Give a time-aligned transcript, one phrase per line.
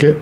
[0.00, 0.14] 오케이.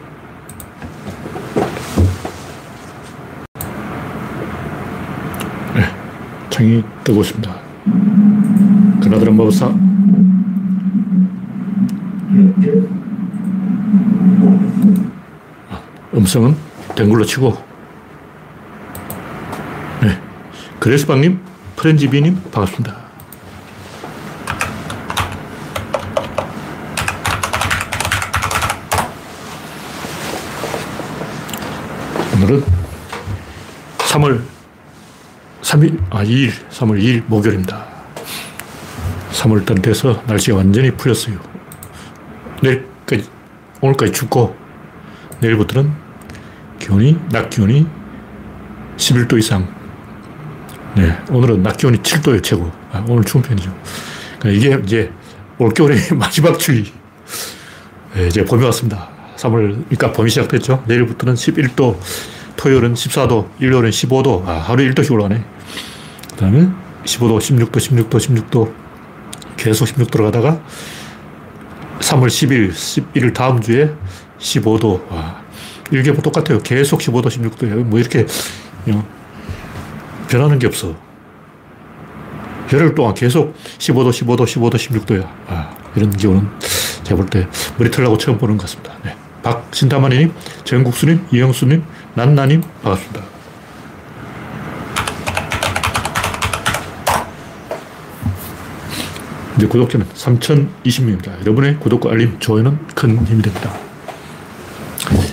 [5.77, 5.85] 네,
[6.51, 7.55] 창이 뜨고 있습니다.
[9.01, 9.67] 그나드라 마법사.
[15.71, 15.83] 아,
[16.13, 16.57] 음성은
[16.97, 17.57] 댕글로 치고.
[20.03, 20.21] 네.
[20.81, 21.39] 그레스방님,
[21.77, 23.08] 프렌지비님, 반갑습니다.
[32.49, 32.65] 오늘은
[33.99, 34.43] 3월
[35.61, 37.87] 3일, 아, 2일, 3월 2일 목요일입니다.
[39.33, 41.39] 3월달 돼서 날씨가 완전히 풀렸어요.
[42.63, 43.29] 내일까지,
[43.83, 44.57] 오늘까지 춥고,
[45.41, 45.93] 내일부터는
[46.79, 47.87] 기온이, 낮 기온이
[48.97, 49.69] 11도 이상.
[50.97, 52.73] 네, 오늘은 낮 기온이 7도예요, 최고.
[52.93, 53.77] 아, 오늘 추운 편이죠.
[54.39, 55.13] 그러니까 이게 이제
[55.59, 56.91] 올겨울의 마지막 추위.
[58.15, 59.11] 네, 이제 봄이 왔습니다.
[59.37, 60.83] 3월, 그러니까 봄이 시작됐죠.
[60.87, 61.99] 내일부터는 11도,
[62.59, 64.47] 토요일은 14도, 일요일은 15도.
[64.47, 65.43] 아, 하루 1도씩 올라가네.
[66.31, 66.69] 그 다음에
[67.05, 68.11] 15도, 16도, 16도,
[68.51, 68.75] 16도.
[69.57, 70.61] 계속 16도로 가다가
[72.01, 73.93] 3월 10일, 11일 다음 주에
[74.39, 75.11] 15도.
[75.11, 75.41] 와,
[75.91, 76.61] 일개보 똑같아요.
[76.61, 77.85] 계속 15도, 16도예요.
[77.85, 78.27] 뭐 이렇게
[80.29, 80.95] 변하는 게 없어.
[82.73, 85.29] 열흘 동안 계속 15도, 15도, 15도, 16도야.
[85.47, 86.49] 아, 이런 기온은
[87.05, 87.47] 제가 볼 때
[87.79, 88.93] 머리 털라고 처음 보는 것 같습니다.
[89.05, 89.17] 네.
[89.43, 90.33] 박신다마님,
[90.65, 91.83] 정국수님, 이영수님,
[92.19, 93.23] 난나님, 반갑습니다.
[99.57, 101.41] 이제 구독자는 3,020명입니다.
[101.43, 103.73] 여러분의 구독과 알림, 좋아요는 큰 힘이 됩니다.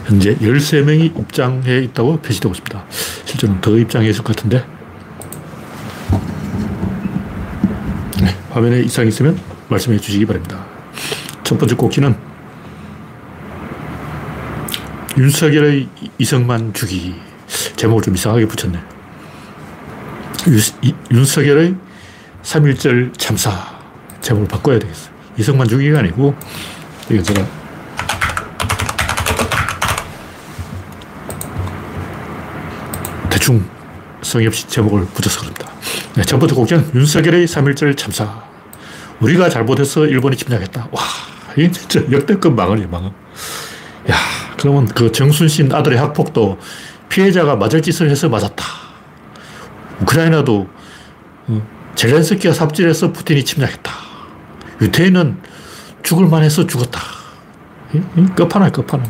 [0.05, 2.85] 현재 13명이 입장해 있다고 표시되고 있습니다.
[3.25, 4.63] 실제로는 더 입장해 있을 것 같은데.
[8.21, 9.39] 네, 화면에 이상이 있으면
[9.69, 10.63] 말씀해 주시기 바랍니다.
[11.43, 12.34] 첫 번째 꼭지는
[15.17, 17.15] 윤석열의 이성만 주기.
[17.75, 18.79] 제목을 좀 이상하게 붙였네.
[20.47, 21.75] 유, 윤석열의
[22.43, 23.75] 3.1절 참사.
[24.21, 25.09] 제목을 바꿔야 되겠어.
[25.37, 26.35] 이성만 주기가 아니고,
[27.09, 27.45] 이거 제가
[33.29, 33.63] 대충
[34.21, 35.71] 성의 없이 제목을 붙여서 그럽니다.
[36.15, 38.43] 네, 첫 번째 곡지는 윤석열의 3.1절 참사.
[39.21, 40.89] 우리가 잘못해서 일본이 침략했다.
[40.91, 41.01] 와,
[41.55, 43.13] 이게 진짜 역대급 망언이야, 망언.
[44.09, 44.15] 야,
[44.57, 46.57] 그러면 그 정순신 아들의 학폭도
[47.09, 48.63] 피해자가 맞을 짓을 해서 맞았다.
[50.01, 50.67] 우크라이나도
[51.47, 53.91] 어, 젤렌스키가 삽질해서 푸틴이 침략했다.
[54.81, 55.37] 유태인은
[56.03, 56.99] 죽을 만 해서 죽었다.
[58.35, 59.07] 끝판왕, 끝판왕.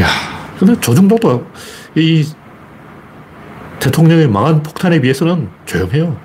[0.00, 0.06] 야,
[0.58, 1.46] 근데 저 정도도
[1.96, 2.24] 이
[3.80, 6.18] 대통령의 망한 폭탄에 비해서는 조용해요.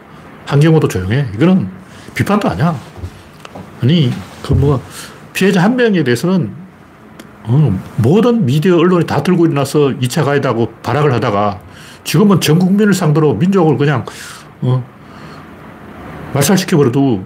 [0.46, 1.30] 한경호도 조용해.
[1.36, 1.70] 이거는
[2.14, 2.80] 비판도 아니야.
[3.82, 4.12] 아니,
[4.44, 4.84] 그 뭐,
[5.34, 6.62] 피해자 한 명에 대해서는
[7.46, 11.59] 어, 모든 미디어 언론이 다 들고 일어나서 2차 가해다고 발악을 하다가
[12.04, 14.06] 지금은 전 국민을 상대로 민족을 그냥
[14.62, 14.84] 어,
[16.34, 17.24] 말살시켜버려도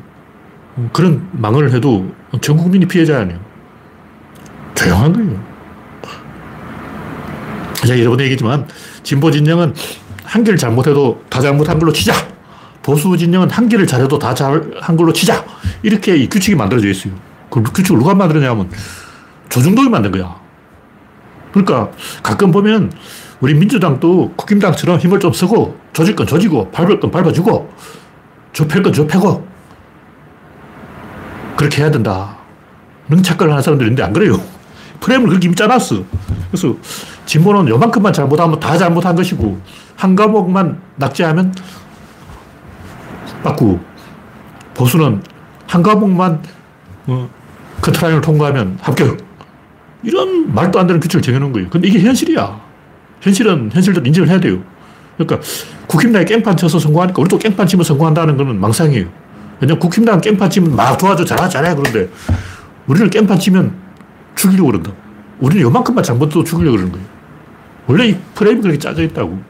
[0.75, 2.11] 어, 그런 망언을 해도
[2.41, 3.39] 전 국민이 피해자 아니에요.
[4.75, 5.47] 조용한 거예요.
[7.85, 8.67] 제가 여러 번 얘기했지만
[9.03, 9.73] 진보 진영은
[10.23, 12.13] 한 개를 잘못해도 다 잘못한 걸로 치자.
[12.81, 15.45] 보수 진영은 한 개를 잘해도 다 잘한 걸로 치자.
[15.83, 17.13] 이렇게 이 규칙이 만들어져 있어요.
[17.50, 18.69] 그 규칙을 누가 만들었냐면
[19.49, 20.39] 조중동이 만든 거야.
[21.51, 21.89] 그러니까
[22.21, 22.91] 가끔 보면
[23.39, 27.71] 우리 민주당도 국힘당처럼 힘을 좀 쓰고 조질 건 조지고 밟을 건 밟아주고
[28.53, 29.47] 좁힐 건 좁히고
[31.55, 32.37] 그렇게 해야 된다.
[33.07, 34.39] 그런 착각을 하는 사람들이 있는데 안 그래요.
[34.99, 36.03] 프레임을 그렇게 이미 짜놨어.
[36.49, 36.75] 그래서
[37.25, 39.59] 진보는 요만큼만 잘못하면 다 잘못한 것이고
[39.95, 41.53] 한 과목만 낙제하면
[43.43, 43.79] 빠꾸
[44.73, 45.21] 보수는
[45.67, 46.41] 한 과목만
[47.07, 47.29] 어,
[47.81, 49.26] 커트라인을 통과하면 합격.
[50.07, 51.69] 이런 말도 안 되는 규칙을 정해놓은 거예요.
[51.69, 52.62] 근데 이게 현실이야.
[53.19, 54.63] 현실은 현실대로 인정을 해야 돼요.
[55.18, 55.45] 그러니까
[55.88, 59.06] 국힘당이 깽판 쳐서 성공하니까 우리도 깽판 치면 성공한다는 거는 망상이에요.
[59.59, 61.75] 왜냐면 국힘당 깽판 치면 막 도와줘, 잘하, 잘해.
[61.75, 62.09] 그런데
[62.86, 63.74] 우리는 깽판 치면
[64.36, 64.94] 죽이려고 그런다.
[65.39, 67.06] 우리는 요만큼만 잘못해도 죽이려고 그러는 거예요.
[67.88, 69.42] 원래 이 프레임이 그렇게 짜져 있다고.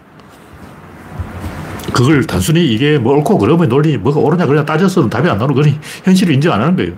[1.93, 5.79] 그걸 단순히 이게 뭐 옳고 그름의 논리, 뭐가 옳으냐 그냥 따져서는 답이 안 나오는 거니
[6.03, 6.93] 현실을 인정 안 하는 거예요.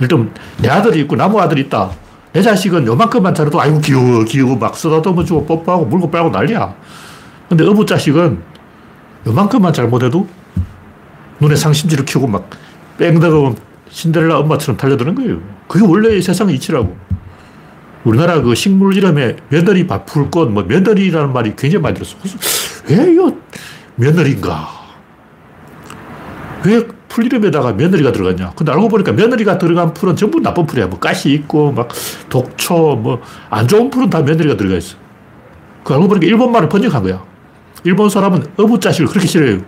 [0.00, 0.32] 일단
[0.62, 1.90] 내 아들이 있고 나무 아들이 있다.
[2.34, 6.74] 내 자식은 요만큼만 잘해도 아이고 귀여워 귀여워 막 쓰다듬어 주고 뽀뽀하고 물고 빨고 난리야.
[7.48, 8.42] 근데 어부 자식은
[9.24, 10.26] 요만큼만 잘못해도
[11.38, 12.50] 눈에 상심지를 키우고 막
[12.98, 13.54] 뺑다가
[13.88, 15.40] 신데렐라 엄마처럼 달려드는 거예요.
[15.68, 16.96] 그게 원래 세상의 이치라고.
[18.02, 22.16] 우리나라 그 식물 이름에 며느리 것, 뭐 며느리라는 말이 굉장히 많이 들었어.
[22.88, 23.32] 왜 이거
[23.94, 24.68] 며느리인가?
[26.64, 26.82] 왜
[27.14, 28.54] 풀 이름에다가 며느리가 들어갔냐.
[28.56, 30.88] 근데 알고 보니까 며느리가 들어간 풀은 전부 나쁜 풀이야.
[30.88, 31.88] 뭐 가시 있고, 막
[32.28, 33.20] 독초, 뭐
[33.50, 34.96] 안 좋은 풀은 다 며느리가 들어가 있어.
[35.84, 37.22] 그 알고 보니까 일본 말을 번역한 거야.
[37.84, 39.60] 일본 사람은 의붓자식을 그렇게 싫어해요.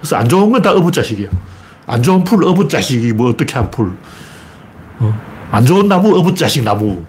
[0.00, 1.28] 그래서 안 좋은 건 다 의붓자식이야.
[1.86, 3.92] 안 좋은 풀, 의붓자식이 뭐 어떻게 한 풀.
[4.98, 5.14] 어.
[5.52, 7.04] 안 좋은 나무, 의붓자식 나무.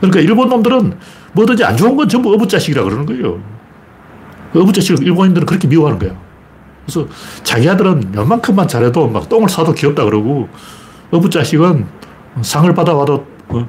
[0.00, 0.98] 그러니까 일본 놈들은
[1.32, 3.38] 뭐든지 안 좋은 건 전부 의붓자식이라 그러는 거예요.
[4.52, 6.10] 그 의붓자식을 일본인들은 그렇게 미워하는 거야.
[6.88, 7.06] 그래서
[7.42, 10.48] 자기 아들은 요만큼만 잘해도 막 똥을 싸도 귀엽다 그러고
[11.10, 11.86] 어부 자식은
[12.40, 13.68] 상을 받아와도 어,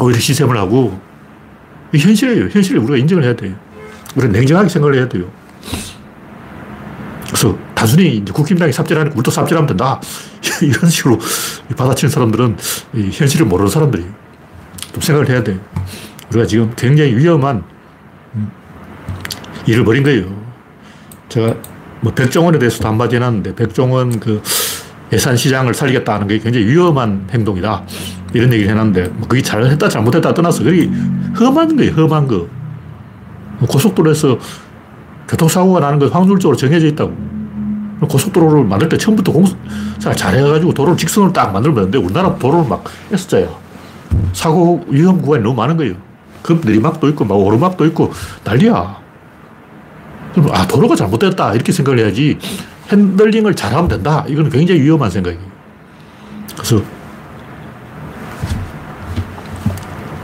[0.00, 1.00] 오히려 시샘을 하고
[1.92, 2.48] 현실이에요.
[2.50, 3.54] 현실을 우리가 인정을 해야 돼요.
[4.14, 5.24] 우리는 냉정하게 생각을 해야 돼요.
[7.26, 10.00] 그래서 단순히 국힘당이 삽질하니까 우리도 삽질하면 된다.
[10.62, 11.18] 이런 식으로
[11.76, 12.56] 받아치는 사람들은
[13.10, 14.04] 현실을 모르는 사람들이
[14.92, 15.58] 좀 생각을 해야 돼요.
[16.30, 17.64] 우리가 지금 굉장히 위험한
[18.36, 18.52] 음,
[19.66, 20.41] 일을 벌인 거예요.
[21.32, 21.54] 제가
[22.02, 24.42] 뭐 백종원에 대해서도 한마디 해놨는데 백종원 그
[25.12, 27.84] 예산 시장을 살리겠다는 게 굉장히 위험한 행동이다.
[28.34, 30.90] 이런 얘기를 해놨는데 뭐 그게 잘했다 잘못했다 떠나서 그게
[31.38, 31.92] 험한 거예요.
[31.92, 32.46] 험한 거.
[33.66, 34.38] 고속도로에서
[35.28, 37.32] 교통사고가 나는 건 확률적으로 정해져 있다고.
[38.08, 39.54] 고속도로를 만들 때 처음부터 공사
[40.14, 43.48] 잘해가지고 도로를 직선으로 딱 만들면 되는데 우리나라 도로를 막 S자야.
[44.34, 45.94] 사고 위험 구간이 너무 많은 거예요.
[46.42, 48.12] 급 내리막도 있고 막 오르막도 있고
[48.44, 49.01] 난리야.
[50.32, 52.38] 그럼 아 도로가 잘못됐다 이렇게 생각을 해야지
[52.90, 54.24] 핸들링을 잘하면 된다.
[54.28, 55.42] 이건 굉장히 위험한 생각이에요.
[56.54, 56.82] 그래서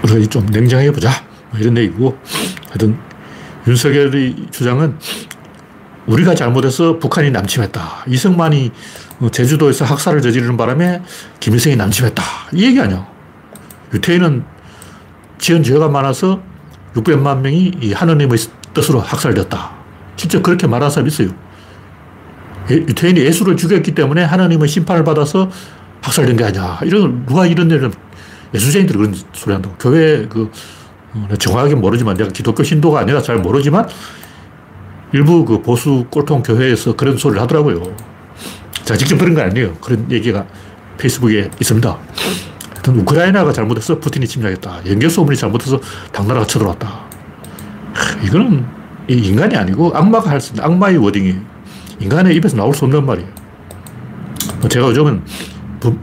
[0.03, 1.11] 우리가 좀 냉정해 보자.
[1.51, 2.19] 뭐 이런 얘기고
[2.67, 2.99] 하여튼
[3.67, 4.97] 윤석열의 주장은
[6.07, 8.05] 우리가 잘못해서 북한이 남침했다.
[8.07, 8.73] 이승만이
[9.31, 11.03] 제주도에서 학살을 저지르는 바람에
[11.41, 12.23] 김일성이 남침했다.
[12.53, 13.07] 이 얘기 아니야.
[13.93, 14.45] 유태인은
[15.39, 16.41] 지은 죄가 많아서
[16.95, 18.39] 600만 명이 이 하느님의
[18.73, 19.78] 뜻으로 학살되었다.
[20.19, 21.29] 진짜 그렇게 말하는 사람이 있어요.
[22.71, 25.51] 예, 유태인이 예수를 죽였기 때문에 하나님의 심판을 받아서
[26.03, 26.81] 학살된 게 아니야.
[26.83, 27.91] 이런, 누가 이런 일을,
[28.53, 29.75] 예수쟁이들이 그런 소리 한다고.
[29.79, 30.51] 교회 그,
[31.15, 33.89] 어, 정확하게 모르지만 내가 기독교 신도가 아니라 잘 모르지만
[35.13, 37.83] 일부 그 보수 꼴통 교회에서 그런 소리를 하더라고요.
[38.85, 39.75] 자, 직접 들은 거 아니에요.
[39.75, 40.45] 그런 얘기가
[40.99, 41.99] 페이스북에 있습니다.
[42.71, 44.81] 하여튼 우크라이나가 잘못해서 푸틴이 침략했다.
[44.87, 45.81] 연결 소문이 잘못해서
[46.13, 47.09] 당나라가 쳐들어왔다.
[48.25, 48.78] 이거는
[49.17, 51.37] 인간이 아니고 악마가 할 수 있는 악마의 워딩이에요.
[52.01, 53.29] 인간의 입에서 나올 수 없는 말이에요.
[54.61, 55.23] 뭐 제가 요즘은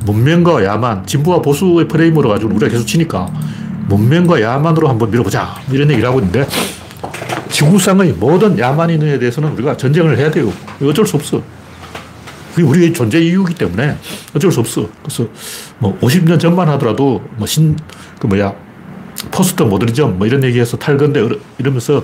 [0.05, 3.31] 문명과 야만, 진보와 보수의 프레임으로 가지고 우리가 계속 치니까
[3.87, 5.55] 문명과 야만으로 한번 밀어보자.
[5.71, 6.47] 이런 얘기를 하고 있는데
[7.49, 10.51] 지구상의 모든 야만인에 대해서는 우리가 전쟁을 해야 돼요.
[10.81, 11.41] 어쩔 수 없어.
[12.53, 13.97] 그게 우리의 존재 이유이기 때문에
[14.35, 14.87] 어쩔 수 없어.
[15.03, 15.27] 그래서
[15.77, 17.77] 뭐 50년 전만 하더라도 뭐 신,
[18.19, 18.53] 그 뭐야,
[19.31, 22.03] 포스트 모더니즘 뭐 이런 얘기해서 탈건데 이러면서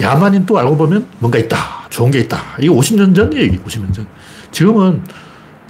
[0.00, 1.56] 야만인 또 알고 보면 뭔가 있다.
[1.90, 2.38] 좋은 게 있다.
[2.58, 4.06] 이게 50년 전 얘기, 50년 전.
[4.50, 5.02] 지금은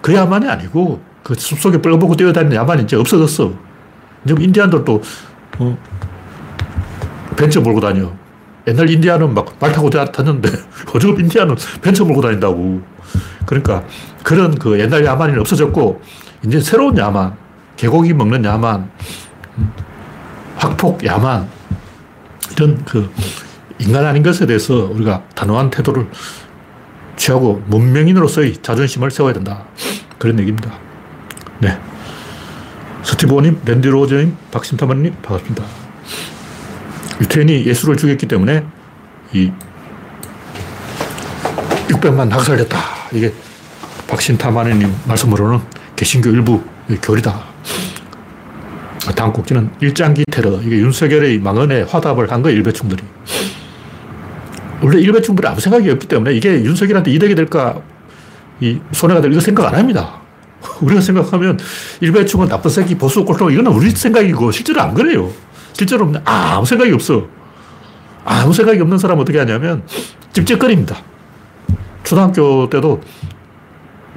[0.01, 3.53] 그 야만이 아니고 그 숲속에 뻘거벗고 뛰어다니는 야만이 이제 없어졌어.
[4.27, 5.03] 지금 인디안들도
[5.59, 5.79] 어,
[7.37, 8.11] 벤처 몰고 다녀.
[8.67, 10.49] 옛날 인디안은 막 말 타고 다녔는데
[10.95, 12.81] 요즘 인디안은 벤처 몰고 다닌다고.
[13.47, 13.85] 그러니까
[14.23, 16.01] 그런 그 옛날 야만이 없어졌고
[16.47, 17.37] 이제 새로운 야만,
[17.77, 18.91] 개고기 먹는 야만,
[19.59, 19.73] 음,
[20.57, 21.49] 확폭 야만
[22.53, 23.11] 이런 그
[23.79, 26.07] 인간 아닌 것에 대해서 우리가 단호한 태도를
[27.17, 29.65] 취하고 문명인으로서의 자존심을 세워야 된다.
[30.19, 30.73] 그런 얘기입니다.
[31.61, 31.79] 네.
[33.03, 35.65] 스티브님, 랜디 로저님, 박신타만님, 반갑습니다.
[37.21, 38.65] 유태인이 예수를 죽였기 때문에
[39.33, 39.53] 이
[41.89, 42.79] 600만 학살됐다.
[43.13, 43.33] 이게
[44.09, 45.61] 박신타마님 말씀으로는
[45.97, 46.63] 개신교 일부
[47.03, 47.55] 교리다.
[49.15, 50.61] 다음 꼭지는 일장기 테러.
[50.63, 53.03] 이게 윤석열의 망언에 화답을 한 거예요, 일베충들이.
[54.85, 57.81] 원래 일베충들이 아무 생각이 없기 때문에 이게 윤석열한테 이득이 될까,
[58.61, 60.21] 이 손해가 될 이거 생각 안 합니다.
[60.83, 61.59] 우리가 생각하면
[62.03, 65.31] 일베충은 나쁜 새끼, 보수 꼴통, 이거는 우리 생각이고 실제로 안 그래요.
[65.73, 67.27] 실제로 아무 생각이 없어.
[68.27, 69.83] 아무 생각이 없는 사람 어떻게 하냐면
[70.33, 70.97] 찝찝거립니다.
[72.03, 73.01] 초등학교 때도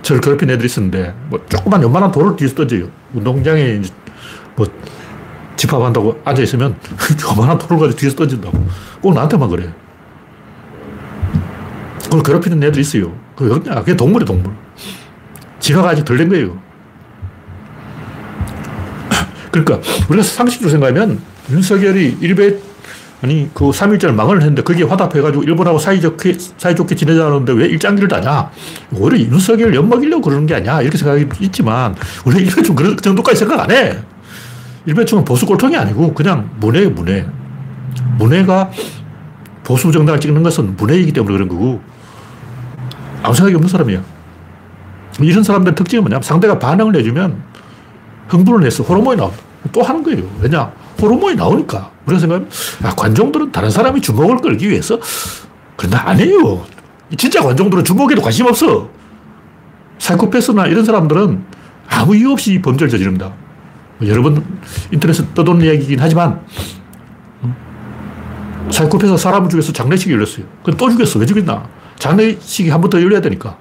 [0.02, 2.90] 저를 괴롭힌 애들이 있었는데 뭐 조그만 요만한 돌을 뒤에서 던져요.
[3.14, 3.82] 운동장에
[4.56, 4.68] 뭐
[5.56, 6.76] 집합한다고 앉아있으면
[7.24, 8.66] 요만한 돌을 가지고 뒤에서 던진다고.
[9.02, 9.74] 꼭 나한테만 그래.
[12.08, 13.14] 그걸 괴롭히는 애들이 있어요.
[13.36, 14.54] 그게 동물이 동물.
[15.60, 16.58] 진화가 아직 덜 된 거예요.
[19.52, 22.58] 그러니까 우리가 상식적으로 생각하면 윤석열이 일베
[23.22, 28.52] 아니 그 3.1절 망언을 했는데 거기에 화답해가지고 일본하고 사이좋게, 사이좋게 지내자는데 왜 일장기를 다냐?
[28.94, 30.82] 오히려 윤석열 엿먹이려고 그러는 게 아니야.
[30.82, 31.96] 이렇게 생각이 있지만
[32.26, 33.98] 우리 일베충 그런 정도까지 생각 안 해.
[34.86, 37.26] 일베충은 보수 꼴통이 아니고 그냥 문외 문외.
[38.20, 38.72] 문외가
[39.64, 41.82] 보수 정당을 찍는 것은 문외이기 때문에 그런 거고
[43.24, 44.02] 아무 생각이 없는 사람이야.
[45.22, 47.42] 이런 사람들 특징은 뭐냐면 상대가 반응을 해주면
[48.28, 49.44] 흥분을 해서 호르몬이 나옵니다.
[49.72, 50.24] 또 하는 거예요.
[50.40, 50.72] 왜냐?
[51.02, 51.92] 호르몬이 나오니까.
[52.06, 52.50] 우리가 생각하면,
[52.84, 55.00] 아, 관종들은 다른 사람이 주목을 끌기 위해서
[55.76, 56.10] 그런다.
[56.10, 56.66] 아니에요.
[57.18, 58.90] 진짜 관종들은 주목에도 관심 없어.
[60.00, 61.44] 사이코패스나 이런 사람들은
[61.90, 63.34] 아무 이유 없이 범죄를 저지릅니다.
[63.98, 64.44] 뭐 여러 번
[64.92, 66.42] 인터넷에 떠도는 이야기긴 하지만,
[68.70, 70.46] 사이코패스 사람을 죽여서 장례식이 열렸어요.
[70.64, 71.20] 근데 또 죽였어.
[71.20, 71.68] 왜 죽였나?
[71.98, 73.58] 장례식이 한 번 더 열려야 되니까.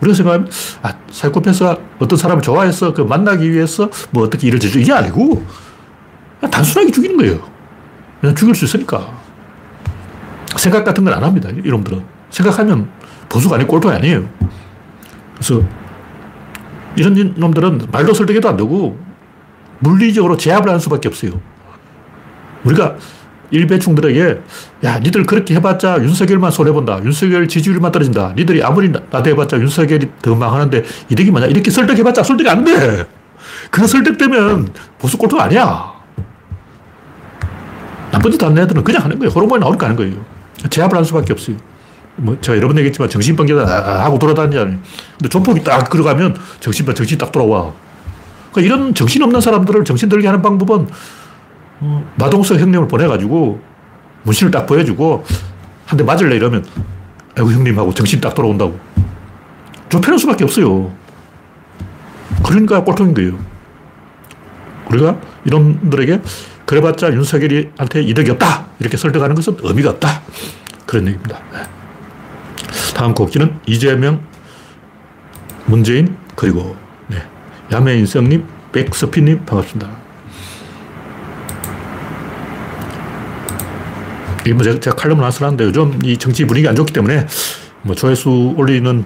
[0.00, 0.50] 우리가 생각하면,
[0.82, 5.42] 아, 사이코패스가 어떤 사람을 좋아해서 그 만나기 위해서 뭐 어떻게 일을 저지르 이게 아니고,
[6.38, 7.40] 그냥 단순하게 죽이는 거예요.
[8.20, 9.10] 그냥 죽일 수 있으니까.
[10.56, 11.48] 생각 같은 건 안 합니다.
[11.50, 12.04] 이놈들은.
[12.30, 12.88] 생각하면
[13.28, 14.28] 보수가 아니고 꼴통이 아니에요.
[15.34, 15.62] 그래서
[16.96, 18.98] 이런 놈들은 말도 설득해도 안 되고
[19.80, 21.40] 물리적으로 제압을 하는 수밖에 없어요.
[22.64, 22.96] 우리가
[23.50, 24.40] 일배충들에게
[24.84, 27.02] 야, 니들 그렇게 해봤자 윤석열만 손해본다.
[27.04, 28.34] 윤석열 지지율만 떨어진다.
[28.36, 31.46] 니들이 아무리 나대해봤자 윤석열이 더 망하는데 이득이 뭐냐.
[31.46, 33.06] 이렇게 설득해봤자 설득이 안 돼.
[33.70, 35.92] 그 설득되면 보수 꼴통 아니야.
[38.10, 39.30] 나쁜 짓 하는 애들은 그냥 하는 거예요.
[39.30, 40.24] 호르몬이 나오니까 하는 거예요.
[40.70, 41.56] 제압을 할 수밖에 없어요.
[42.16, 44.78] 뭐, 제가 여러 번 얘기했지만 정신병자다 하고 돌아다니잖아요.
[45.18, 47.72] 근데 존폭이 딱 들어가면 정신병, 정신이 딱 돌아와.
[48.52, 50.88] 그러니까 이런 정신 없는 사람들을 정신 들게 하는 방법은 어,
[52.16, 53.60] 마동석 형님을 보내가지고
[54.22, 55.24] 문신을 딱 보여주고
[55.86, 56.64] 한 대 맞을래 이러면
[57.36, 58.78] 아이고 형님 하고 정신 딱 돌아온다고.
[59.88, 60.92] 좁혀놓을 수밖에 없어요.
[62.44, 63.38] 그러니까 꼴통인 거예요.
[64.90, 66.22] 우리가 이놈들에게
[66.64, 68.66] 그래봤자 윤석열이한테 이득이 없다.
[68.80, 70.22] 이렇게 설득하는 것은 의미가 없다.
[70.86, 71.38] 그런 얘기입니다.
[71.52, 71.58] 네.
[72.94, 74.20] 다음 곡지는 이재명,
[75.66, 76.76] 문재인, 그리고
[77.08, 77.22] 네.
[77.70, 79.90] 야매인성님, 백서피님 반갑습니다.
[84.46, 87.26] 이뭐 제가, 제가 칼럼을 안 쓰는데 요즘 이 정치 분위기 안 좋기 때문에
[87.82, 89.04] 뭐 조회수 올리는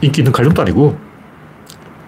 [0.00, 0.98] 인기 있는 칼럼도 아니고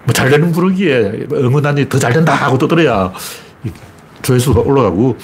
[0.05, 3.13] 뭐 잘 되는 부르기에 응원단이 더잘 된다 하고 떠들어야
[4.21, 5.17] 조회수가 올라가고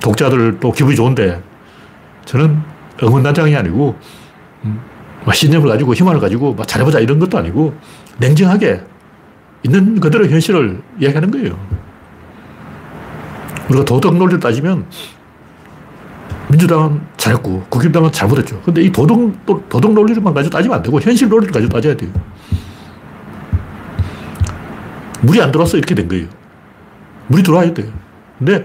[0.00, 1.40] 독자들도 기분이 좋은데
[2.24, 2.60] 저는
[3.02, 3.96] 응원단장이 아니고
[4.64, 4.80] 음,
[5.32, 7.74] 신념을 가지고 희망을 가지고 잘해보자 이런 것도 아니고
[8.18, 8.80] 냉정하게
[9.62, 11.58] 있는 그대로 현실을 이야기하는 거예요.
[13.68, 14.86] 우리가 도덕 논리를 따지면
[16.56, 18.60] 민주당은 잘했고 국힘당은 잘못했죠.
[18.62, 22.10] 근데 이 도덕, 도덕 논리를만 가지고 따지면 안 되고 현실 논리를 가지고 따져야 돼요.
[25.20, 26.26] 물이 안 들어와서 이렇게 된 거예요.
[27.28, 27.88] 물이 들어와야 돼요.
[28.38, 28.64] 근데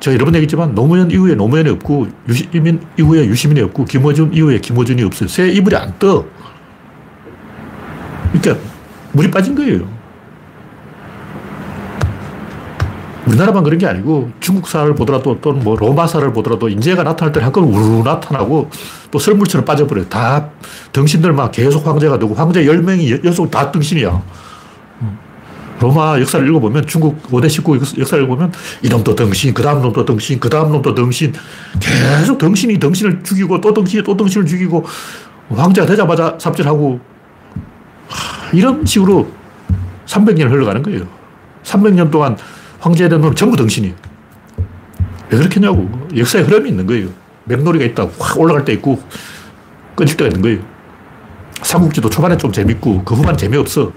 [0.00, 5.02] 제가 여러 번 얘기했지만 노무현 이후에 노무현이 없고 유시민 이후에 유시민이 없고 김어준 이후에 김어준이
[5.04, 5.28] 없어요.
[5.28, 6.24] 새 이불이 안 떠.
[8.32, 8.64] 그러니까
[9.12, 9.88] 물이 빠진 거예요.
[13.26, 18.02] 우리나라만 그런 게 아니고 중국사를 보더라도 또는 뭐 로마사를 보더라도 인재가 나타날 때는 한꺼번에 우르르
[18.02, 18.70] 나타나고
[19.10, 20.08] 또 설물처럼 빠져버려요.
[20.08, 20.50] 다
[20.92, 24.22] 등신들만 계속 황제가 되고 황제 10명이 연속 다 등신이야.
[25.80, 28.52] 로마 역사를 읽어보면 중국 5대 19 역사를 읽어보면
[28.82, 31.32] 이놈도 등신, 그 다음 놈도 등신, 그 다음 놈도 등신
[31.80, 34.84] 계속 등신이 등신을 죽이고 또 등신이 또 등신을 죽이고
[35.50, 37.00] 황제가 되자마자 삽질하고
[38.52, 39.28] 이런 식으로
[40.06, 41.06] 300년 흘러가는 거예요.
[41.64, 42.36] 300년 동안
[42.84, 43.94] 황제된 놈은 전부 등신이에요.
[45.30, 45.88] 왜 그렇게 냐고.
[46.14, 47.08] 역사의 흐름이 있는 거예요.
[47.44, 48.06] 맥놀이가 있다.
[48.18, 49.02] 확 올라갈 때 있고
[49.96, 50.58] 끊질 때가 있는 거예요.
[51.62, 53.90] 삼국지도 초반에 좀 재밌고 그 후반 재미없어.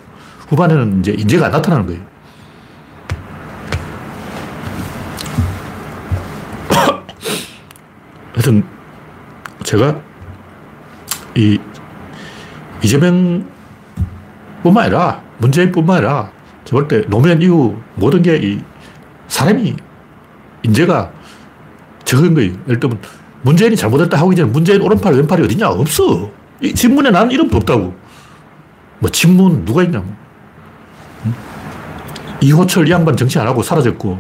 [0.48, 2.02] 후반에는 이제 인재가 안 나타나는 거예요.
[8.36, 8.64] 하여튼,
[9.66, 10.00] 제가
[11.36, 11.60] 이
[12.82, 13.46] 이재명
[14.64, 16.32] 뿐만 아니라 문재인 뿐만 아니라
[16.64, 18.62] 저볼때 노무현 이후 모든 게 이
[19.28, 19.76] 사람이
[20.64, 21.12] 인재가
[22.06, 22.54] 적은 거예요.
[22.68, 23.00] 예를 들면
[23.42, 25.70] 문재인이 잘못했다 하고 이제는 문재인 오른팔 왼팔이 어디냐?
[25.70, 26.30] 없어.
[26.62, 27.96] 이 신문에 나는 이름도 없다고.
[29.00, 30.04] 뭐 친문 누가 있냐?
[32.42, 34.20] 이호철 이 양반 정치 안 하고 사라졌고,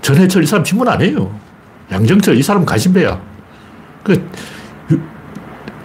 [0.00, 1.32] 전해철 이 사람 친문 아니에요.
[1.90, 3.20] 양정철 이 사람 가신배야.
[4.02, 4.28] 그,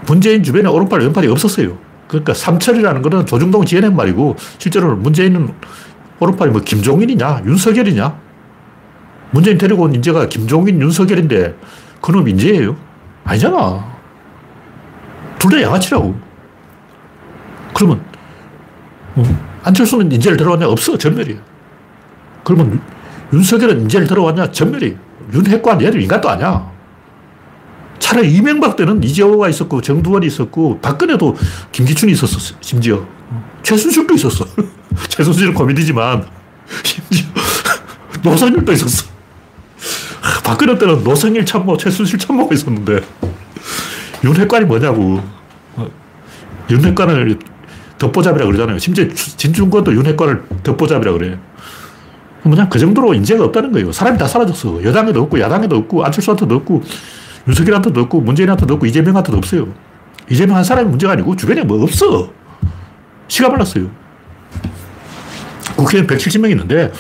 [0.08, 1.78] 문재인 주변에 오른팔, 왼팔이 없었어요.
[2.08, 5.54] 그러니까 삼철이라는 거는 조중동 지어낸 말이고, 실제로 문재인은
[6.20, 8.25] 오른팔이 뭐 김종인이냐, 윤석열이냐?
[9.32, 11.56] 문재인 데리고 온 인재가 김종인, 윤석열인데,
[12.02, 12.76] 그놈 인재예요?
[13.24, 13.96] 아니잖아.
[15.40, 16.16] 둘 다 양아치라고.
[17.74, 18.02] 그러면,
[19.16, 19.24] 어,
[19.64, 20.68] 안철수는 인재를 들어왔냐?
[20.68, 20.98] 없어.
[20.98, 21.38] 전멸이야.
[22.44, 22.82] 그러면
[23.34, 24.52] 윤석열은 인재를 들어왔냐?
[24.52, 24.96] 전멸이.
[25.34, 26.72] 윤핵관 얘들 인간도 아니야.
[28.00, 31.36] 차라리 이명박 때는 이재호가 있었고 정두환이 있었고 박근혜도
[31.72, 32.56] 김기춘이 있었어.
[32.62, 33.04] 심지어.
[33.64, 34.46] 최순실도 있었어.
[35.10, 36.26] 최순실은 코미디지만
[36.84, 37.28] 심지어
[38.24, 39.15] 노선일도 있었어.
[40.44, 43.02] 박근혜 때는 노성일 참모, 최순실 참모가 있었는데
[44.24, 45.22] 윤핵관이 뭐냐고.
[45.76, 45.88] 어,
[46.70, 47.40] 윤핵관을
[47.98, 48.78] 덮보잡이라 그러잖아요.
[48.80, 51.38] 심지어 진중권도 윤핵관을 덮보잡이라 그래요.
[52.44, 53.92] 뭐냐, 그 정도로 인재가 없다는 거예요.
[53.92, 54.84] 사람이 다 사라졌어.
[54.84, 56.84] 여당에도 없고, 야당에도 없고, 안철수한테도 없고,
[57.48, 59.68] 윤석열한테도 없고, 문재인한테도 없고, 이재명한테도 없어요.
[60.30, 62.32] 이재명 한 사람이 문제가 아니고, 주변에 뭐 없어.
[63.28, 63.90] 시가 말랐어요.
[65.76, 66.92] 국회의원 170명 있는데,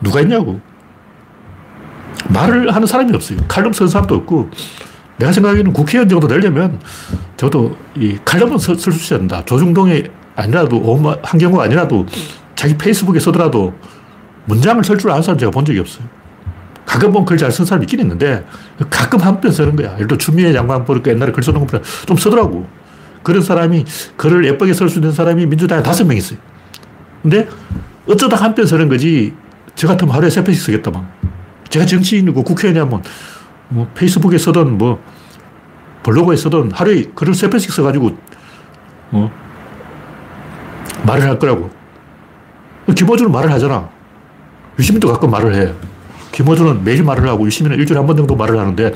[0.00, 0.60] 누가 있냐고.
[2.32, 3.38] 말을 하는 사람이 없어요.
[3.48, 4.50] 칼럼 쓰는 사람도 없고,
[5.18, 6.78] 내가 생각하기에는 국회의원 정도 되려면,
[7.36, 9.42] 저도 이 칼럼은 쓸 수 있어야 된다.
[9.44, 10.04] 조중동이
[10.36, 12.06] 아니라도, 한경우가 아니라도,
[12.54, 13.74] 자기 페이스북에 쓰더라도,
[14.46, 16.04] 문장을 쓸 줄 아는 사람 제가 본 적이 없어요.
[16.84, 18.44] 가끔 보면 글 잘 쓴 사람이 있긴 있는데
[18.90, 19.94] 가끔 한 편 쓰는 거야.
[19.94, 22.66] 예를 들어 추미애 장관 보니까 옛날에 글 써놓은 거보다 좀 쓰더라고.
[23.22, 23.84] 그런 사람이
[24.16, 26.38] 글을 예쁘게 쓸 수 있는 사람이 민주당에 다섯 명 있어요.
[27.22, 27.48] 근데
[28.08, 29.32] 어쩌다 한 편 쓰는 거지
[29.76, 31.06] 저 같으면 하루에 세 편씩 쓰겠다만.
[31.72, 33.02] 제가 정치인이고 국회의원이면
[33.70, 35.02] 뭐 페이스북에 쓰든 뭐
[36.02, 38.14] 블로그에 쓰든 하루에 글을 세 편씩 써가지고
[39.12, 39.30] 어
[41.06, 41.70] 말을 할 거라고.
[42.94, 43.88] 기본적으로 말을 하잖아.
[44.78, 45.72] 유시민도 가끔 말을 해.
[46.32, 48.92] 김호준은 매일 말을 하고 유시민은 일주일에 한 번 정도 말을 하는데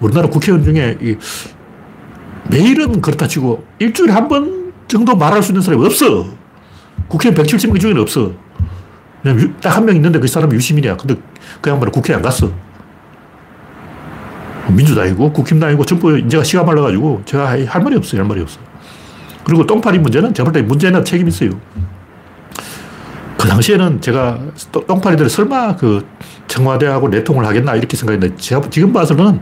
[0.00, 1.16] 우리나라 국회의원 중에 이
[2.48, 6.26] 매일은 그렇다 치고 일주일에 한 번 정도 말할 수 있는 사람이 없어.
[7.08, 8.32] 국회의원 170명 중에는 없어.
[9.60, 10.96] 딱 한 명 있는데 그 사람이 유시민이야.
[10.96, 11.16] 근데
[11.60, 12.50] 그 양반은 국회에 안 갔어.
[14.68, 18.20] 민주당이고 국힘당이고 전부 인제가 시가 말라가지고 제가 할 말이 없어요.
[18.20, 18.58] 할 말이 없어.
[19.44, 21.50] 그리고 똥파리 문제는 제가 볼때 문제는 책임 있어요.
[23.38, 24.40] 그 당시에는 제가
[24.88, 26.04] 똥파리들이 설마 그
[26.48, 29.40] 청와대하고 내통을 하겠나 이렇게 생각했는데 제가 지금 봐서는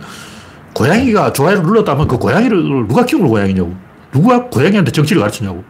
[0.75, 3.75] 고양이가 좋아요를 눌렀다면 그 고양이를 누가 키우는 고양이냐고.
[4.13, 5.65] 누가 고양이한테 정치를 가르치냐고.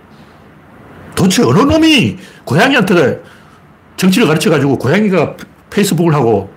[1.14, 3.22] 도대체 어느 놈이 고양이한테
[3.96, 5.36] 정치를 가르쳐가지고 고양이가
[5.70, 6.52] 페이스북을 하고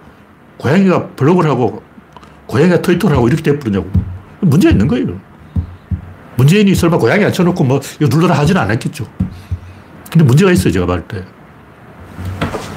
[0.57, 1.83] 고양이가 블로그를 하고
[2.47, 3.89] 고양이가 트위터를 하고 이렇게 돼버리냐고.
[4.39, 5.19] 문제가 있는 거예요.
[6.37, 9.07] 문재인이 설마 고양이 앉혀놓고 뭐 이거 눌러라 하지는 않았겠죠.
[10.11, 11.25] 근데 문제가 있어요, 제가 봤을 때.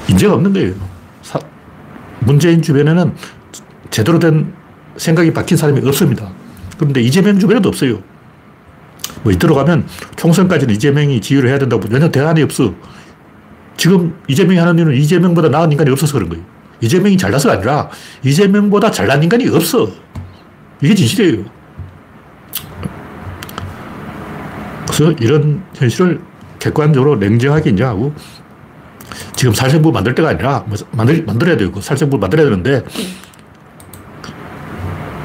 [0.09, 0.73] 인재가 없는 거예요.
[1.21, 1.39] 사,
[2.19, 3.15] 문재인 주변에는
[3.89, 4.53] 제대로 된
[4.97, 6.29] 생각이 박힌 사람이 없습니다.
[6.77, 8.01] 그런데 이재명 주변에도 없어요.
[9.23, 12.73] 뭐 이대로 가면 총선까지는 이재명이 지휘를 해야 된다고 왜냐 대안이 없어.
[13.81, 16.43] 지금 이재명이 하는 일은 이재명보다 나은 인간이 없어서 그런 거예요.
[16.81, 17.89] 이재명이 잘나서가 아니라
[18.23, 19.89] 이재명보다 잘난 인간이 없어.
[20.81, 21.45] 이게 진실이에요.
[24.85, 26.21] 그래서 이런 현실을
[26.59, 28.13] 객관적으로 냉정하게 인정하고
[29.35, 32.83] 지금 살생부 만들 때가 아니라 뭐 만들, 만들어야 되고 살생부 만들어야 되는데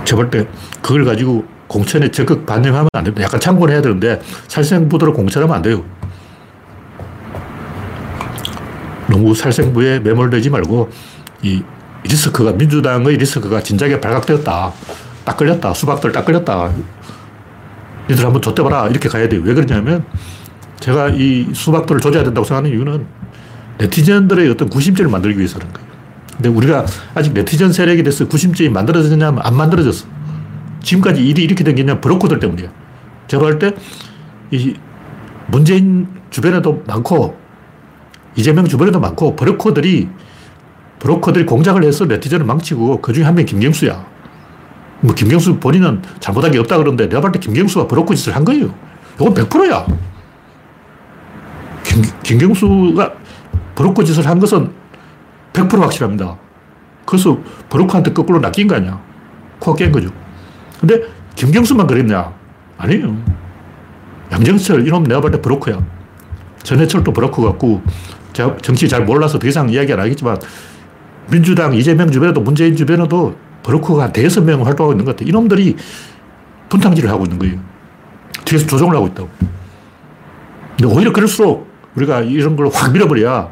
[0.07, 0.49] 제발 때
[0.81, 3.23] 그걸 가지고 공천에 적극 반영하면 안 됩니다.
[3.23, 5.85] 약간 참고를 해야 되는데 살생부들을 공천하면 안 돼요.
[9.16, 10.90] 너무 살생부에 매몰되지 말고
[11.42, 11.62] 이
[12.05, 14.72] 리스크가 민주당의 리스크가 진작에 발각되었다.
[15.24, 15.72] 딱 걸렸다.
[15.72, 16.70] 수박들 딱 걸렸다.
[18.11, 18.88] 니들 한번 줬대봐라.
[18.88, 19.40] 이렇게 가야 돼요.
[19.42, 20.05] 왜 그러냐면
[20.81, 23.07] 제가 이 수박들을 조져야 된다고 생각하는 이유는
[23.79, 25.88] 네티즌들의 어떤 구심점을 만들기 위해서 그런 거예요.
[26.35, 30.07] 근데 우리가 아직 네티즌 세력에 대해서 구심점이 만들어졌냐면 안 만들어졌어.
[30.83, 32.68] 지금까지 일이 이렇게 된 게 그냥 브로커들 때문이야.
[33.26, 33.72] 제가 볼 때,
[34.50, 34.74] 이
[35.48, 37.45] 문재인 주변에도 많고,
[38.37, 40.09] 이재명 주변에도 많고, 브로커들이,
[40.99, 44.07] 브로커들이 공작을 해서 네티즌을 망치고, 그 중에 한 명이 김경수야.
[45.01, 48.75] 뭐, 김경수 본인은 잘못한 게 없다 그러는데, 내가 볼 때 김경수가 브로커 짓을 한 거예요.
[49.16, 49.87] 이건 100%야.
[51.85, 53.12] 김, 김경수가
[53.75, 54.70] 브로커 짓을 한 것은
[55.53, 56.37] 100% 확실합니다.
[57.07, 57.38] 그래서
[57.70, 59.01] 브로커한테 거꾸로 낚인 거 아니야.
[59.61, 60.11] 코깬 거죠.
[60.81, 61.03] 근데
[61.35, 62.33] 김경수만 그랬냐?
[62.79, 63.16] 아니에요.
[64.33, 65.79] 양정철 이놈 내가 볼 때 브로커야.
[66.62, 67.81] 전해철도 브로커 같고
[68.62, 70.38] 정치 잘 몰라서 더 이상 이야기 안 하겠지만
[71.31, 75.29] 민주당 이재명 주변에도 문재인 주변에도 브로커가 한 대여섯 명 활동하고 있는 것 같아요.
[75.29, 75.77] 이놈들이
[76.68, 77.59] 분탕질을 하고 있는 거예요.
[78.44, 79.29] 뒤에서 조종을 하고 있다고.
[80.79, 83.49] 근데 오히려 그럴수록 우리가 이런 걸 확 밀어버려야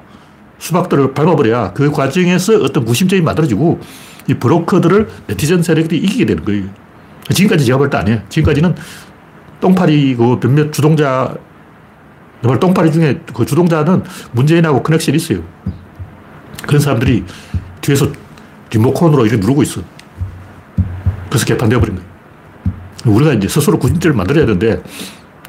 [0.58, 3.80] 수박들을 밟아버려야 그 과정에서 어떤 무심점이 만들어지고
[4.28, 6.64] 이 브로커들을 네티즌 세력들이 이기게 되는 거예요.
[7.30, 8.20] 지금까지 제가 볼 때 아니에요.
[8.28, 8.74] 지금까지는
[9.60, 11.34] 똥파리고 몇몇 주동자,
[12.44, 14.02] 정말 똥파리 중에 그 주동자는
[14.32, 15.38] 문재인하고 커넥션이 있어요.
[16.66, 17.24] 그런 사람들이
[17.80, 18.12] 뒤에서
[18.70, 19.80] 리모컨으로 이렇게 누르고 있어.
[21.30, 23.16] 그래서 개판되어 버린 거예요.
[23.16, 24.82] 우리가 이제 스스로 구심점을 만들어야 되는데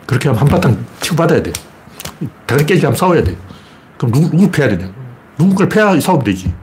[0.06, 1.52] 그렇게 하면 한바탕 치고받아야 돼.
[2.46, 3.36] 다리 깨지게 하면 싸워야 돼.
[3.98, 4.90] 그럼 누구, 누구 패야 되냐.
[5.38, 6.54] 누군가를 패야 싸우면 되지.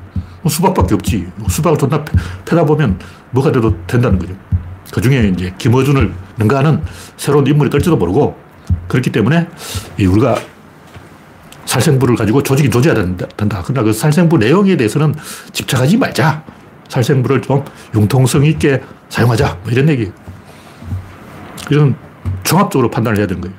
[0.40, 1.30] 뭐 수박밖에 없지.
[1.50, 2.98] 수박을 존나 패 다 보면
[3.32, 4.32] 뭐가 돼도 된다는 거죠.
[4.92, 6.82] 그 중에 이제 김어준을 능가하는
[7.18, 8.41] 새로운 인물이 뜰지도 모르고
[8.92, 9.48] 그렇기 때문에
[9.98, 10.36] 우리가
[11.64, 13.26] 살생부를 가지고 조직이 조져야 된다.
[13.64, 15.14] 그러나 그 살생부 내용에 대해서는
[15.50, 16.44] 집착하지 말자.
[16.88, 19.60] 살생부를 좀 융통성 있게 사용하자.
[19.62, 20.12] 뭐 이런 얘기.
[21.70, 21.94] 이런
[22.42, 23.56] 종합적으로 판단을 해야 되는 거예요.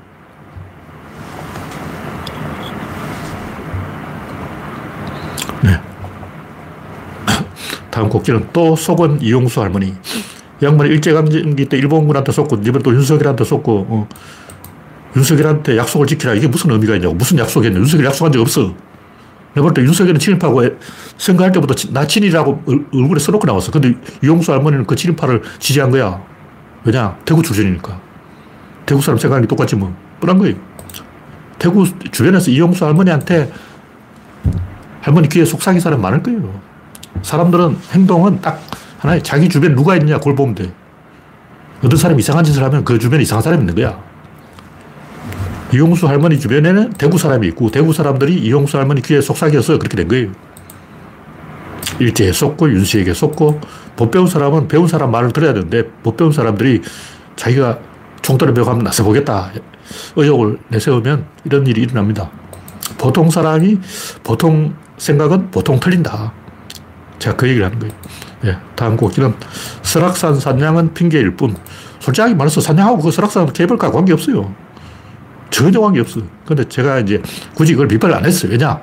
[5.63, 5.81] 네.
[7.89, 9.95] 다음 곡기는 또 속은 이용수 할머니.
[10.61, 14.07] 양반이 일제강점기 때 일본군한테 쏟고, 이번 또 윤석열한테 쏟고, 어.
[15.15, 16.33] 윤석열한테 약속을 지키라.
[16.33, 17.13] 이게 무슨 의미가 있냐고.
[17.13, 17.75] 무슨 약속이냐.
[17.77, 18.73] 윤석열 약속한 적 없어.
[19.53, 20.63] 내가 볼 때 윤석열은 친일파고
[21.17, 23.71] 선거할 때부터 나 친일이라고 얼굴에 써놓고 나왔어.
[23.71, 26.19] 근데 이용수 할머니는 그 친일파를 지지한 거야.
[26.83, 27.17] 왜냐?
[27.23, 27.99] 대구 출신이니까.
[28.85, 29.95] 대구 사람 게 똑같지 뭐.
[30.19, 30.55] 뻔한 거예요.
[31.59, 33.51] 대구 주변에서 이용수 할머니한테
[35.01, 36.59] 할머니 귀에 속삭인 사람 많을 거예요.
[37.21, 38.61] 사람들은 행동은 딱
[38.99, 40.73] 하나의 자기 주변 누가 있느냐 그걸 보면 돼.
[41.83, 44.01] 어떤 사람이 이상한 짓을 하면 그 주변에 이상한 사람이 있는 거야.
[45.73, 50.31] 이용수 할머니 주변에는 대구 사람이 있고 대구 사람들이 이용수 할머니 귀에 속삭여서 그렇게 된 거예요.
[51.99, 53.59] 일제에 속고 윤수에게 속고
[53.97, 56.81] 못 배운 사람은 배운 사람 말을 들어야 되는데 못 배운 사람들이
[57.35, 57.79] 자기가
[58.21, 59.51] 총대를 메고 한번 나서 보겠다
[60.15, 62.29] 의욕을 내세우면 이런 일이 일어납니다.
[62.97, 63.79] 보통 사람이
[64.23, 66.31] 보통 생각은 보통 틀린다.
[67.19, 67.93] 제가 그 얘기를 하는 거예요.
[68.45, 69.33] 예, 다음 곡기는
[69.81, 71.55] 설악산 산양은 핑계일 뿐.
[71.99, 74.53] 솔직하게 말해서 산양하고 그 설악산 케이블카 관계없어요.
[75.53, 76.19] 전혀 관계 없어.
[76.45, 77.21] 근데 제가 이제
[77.53, 78.51] 굳이 그걸 비판을 안 했어요.
[78.51, 78.81] 왜냐?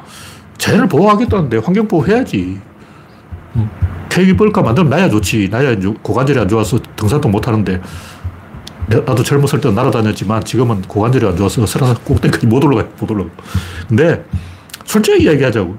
[0.57, 2.61] 자연을 보호하겠다는데 환경 보호 해야지.
[4.09, 5.49] 케이블카 만들면 나야 좋지.
[5.51, 7.81] 나야 고관절이 안 좋아서 등산도 못 하는데
[8.87, 13.31] 나도 젊었을 때 날아다녔지만 지금은 고관절이 안 좋아서 설악산 꼭대기까지 못 올라가, 못 올라가.
[13.89, 14.25] 근데
[14.85, 15.77] 솔직히 이야기하자고.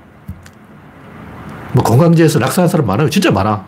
[1.73, 3.09] 뭐 관광지에서 낙서한 사람 많아요.
[3.09, 3.65] 진짜 많아.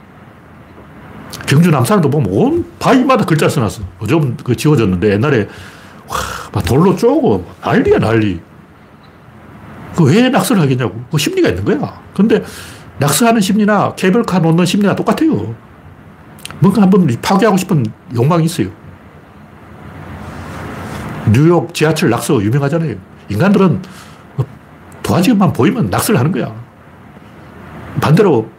[1.48, 3.82] 경주 남산도 보면 온 바위마다 글자 써놨어.
[4.02, 5.48] 요즘 그 지워졌는데 옛날에
[6.08, 6.18] 와,
[6.54, 8.40] 막 돌로 쪼고 난리야, 난리.
[9.96, 11.04] 그 왜 낙서를 하겠냐고.
[11.12, 12.02] 그 심리가 있는 거야.
[12.16, 12.44] 근데
[13.00, 15.54] 낙서하는 심리나 케이블카 놓는 심리나 똑같아요.
[16.60, 17.86] 뭔가 한번 파괴하고 싶은
[18.16, 18.70] 욕망이 있어요.
[21.32, 22.96] 뉴욕 지하철 낙서 유명하잖아요.
[23.30, 23.82] 인간들은
[25.04, 26.54] 도화지만 보이면 낙서를 하는 거야.
[28.02, 28.50] 반대로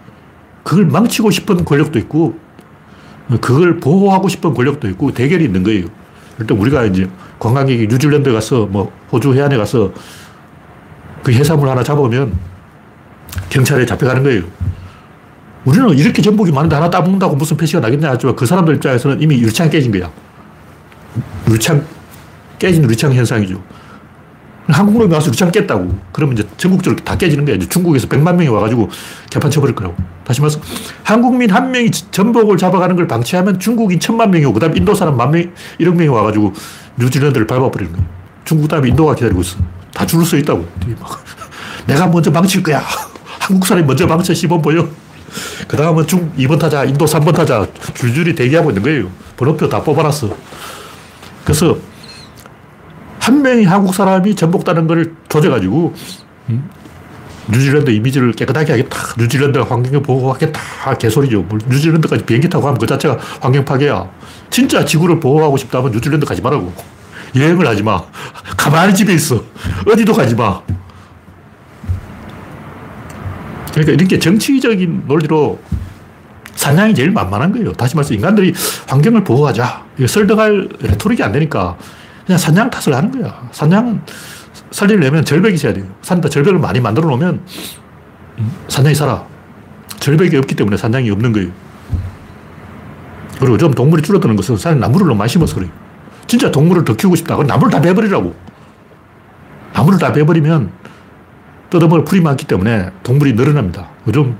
[0.62, 2.38] 그걸 망치고 싶은 권력도 있고
[3.40, 5.86] 그걸 보호하고 싶은 권력도 있고 대결이 있는 거예요.
[6.38, 9.92] 일단 우리가 이제 관광객이 뉴질랜드 가서 뭐 호주 해안에 가서
[11.22, 12.36] 그 해산물 하나 잡으면
[13.50, 14.42] 경찰에 잡혀가는 거예요.
[15.64, 19.70] 우리는 이렇게 전복이 많은데 하나 따먹는다고 무슨 표시가 나겠냐 하지만 그 사람들 입장에서는 이미 유창
[19.70, 20.10] 깨진 거야.
[21.50, 21.84] 유창,
[22.58, 23.62] 깨진 유창 현상이죠.
[24.68, 25.98] 한국놈이 와서 유창 깼다고.
[26.12, 27.56] 그러면 이제 전국적으로 다 깨지는 거야.
[27.56, 28.88] 이제 중국에서 100만 명이 와가지고
[29.30, 29.94] 개판 쳐버릴 거라고.
[30.24, 30.60] 다시 말해서
[31.02, 35.16] 한국민 한 명이 전복을 잡아가는 걸 방치하면 중국인 천만 명이 오고, 그 다음에 인도 사람
[35.16, 36.54] 만 명, 1억 명이 와가지고
[36.96, 38.04] 뉴질랜드를 밟아버리는 거야.
[38.44, 39.58] 중국 다음에 인도가 기다리고 있어.
[39.92, 40.66] 다 줄을 서 있다고.
[41.86, 42.82] 내가 먼저 망칠 거야.
[43.38, 44.88] 한국 사람이 먼저 망쳐 시범 보여.
[45.68, 49.10] 그 다음은 중 2번 타자, 인도 3번 타자 줄줄이 대기하고 있는 거예요.
[49.36, 50.34] 번호표 다 뽑아놨어.
[51.44, 51.76] 그래서
[53.24, 55.94] 한 명이 한국 사람이 전복다는 걸 조져가지고
[56.50, 56.70] 음?
[57.50, 58.98] 뉴질랜드 이미지를 깨끗하게 하겠다.
[59.18, 60.60] 뉴질랜드 환경을 보호하겠다.
[60.98, 61.40] 개소리죠.
[61.42, 64.10] 뭐 뉴질랜드까지 비행기 타고 가면 그 자체가 환경 파괴야.
[64.50, 66.70] 진짜 지구를 보호하고 싶다면 뉴질랜드 가지 말라고.
[67.34, 68.02] 여행을 하지 마.
[68.58, 69.42] 가만히 집에 있어.
[69.90, 70.60] 어디도 가지 마.
[73.70, 75.58] 그러니까 이렇게 정치적인 논리로
[76.56, 77.72] 사냥이 제일 만만한 거예요.
[77.72, 78.52] 다시 말해서 인간들이
[78.86, 79.82] 환경을 보호하자.
[79.96, 81.78] 이거 설득할 레토릭이 안 되니까
[82.26, 83.48] 그냥 산양 탓을 하는 거야.
[83.52, 84.00] 산양은
[84.70, 85.84] 살리려면 절벽이 있어야 돼요.
[86.02, 87.42] 산다 절벽을 많이 만들어 놓으면
[88.68, 89.24] 산양이 살아.
[90.00, 91.50] 절벽이 없기 때문에 산양이 없는 거예요.
[93.38, 95.70] 그리고 좀 동물이 줄어드는 것은 산에 나무를 너무 많이 심어서 그래요.
[96.26, 97.36] 진짜 동물을 더 키우고 싶다.
[97.36, 98.34] 그럼 나무를 다 베버리라고.
[99.74, 100.70] 나무를 다 베버리면
[101.70, 103.88] 뜯어먹을 풀이 많기 때문에 동물이 늘어납니다.
[104.06, 104.38] 요즘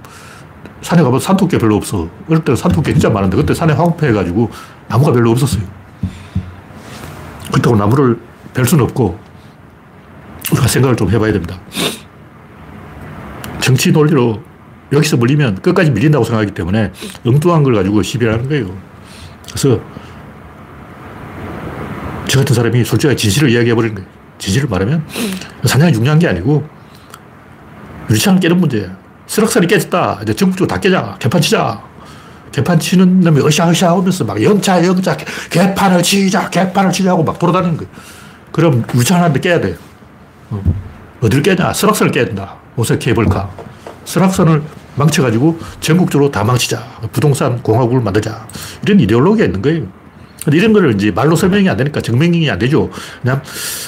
[0.81, 2.09] 산에 가면 산토끼 별로 없어.
[2.29, 4.51] 어릴 때는 산토끼 진짜 많은데 그때 산에 황폐해가지고
[4.88, 5.62] 나무가 별로 없었어요.
[7.55, 8.19] 그렇다고 나무를
[8.53, 9.17] 벨 수는 없고
[10.51, 11.57] 우리가 생각을 좀 해봐야 됩니다.
[13.61, 14.43] 정치 논리로
[14.93, 16.93] 여기서 물리면 끝까지 밀린다고 생각하기 때문에
[17.25, 18.77] 엉뚱한 걸 가지고 시비를 하는 거예요.
[19.49, 19.81] 그래서
[22.27, 24.11] 저 같은 사람이 솔직하게 진실을 이야기해버리는 거예요.
[24.38, 25.07] 진실을 말하면
[25.64, 26.69] 사냥이 중요한 게 아니고
[28.11, 28.97] 유리창을 깨는 문제야.
[29.27, 30.21] 수락산이 깨졌다.
[30.23, 31.17] 이제 전국적으로 다 깨자.
[31.21, 31.81] 개판 치자.
[32.55, 35.17] 개판 치는 놈이 으쌰으쌰 하면서 막 영차, 영차,
[35.51, 37.93] 개판을 치자, 개판을 치자고 막 돌아다니는 거예요.
[38.53, 39.77] 그럼 하나 깨야 돼.
[40.51, 40.62] 어.
[41.21, 41.73] 어딜 깨냐?
[41.73, 42.55] 설악산을 깨야 된다.
[42.77, 43.51] 오색 케이블카.
[44.05, 44.62] 설악산을
[44.95, 46.81] 망쳐가지고 전국적으로 다 망치자.
[47.11, 48.47] 부동산 공화국을 만들자.
[48.85, 49.87] 이런 이데올로기가 있는 거예요.
[50.45, 52.88] 근데 이런 거를 이제 말로 설명이 안 되니까 증명이 안 되죠.
[53.21, 53.43] 그냥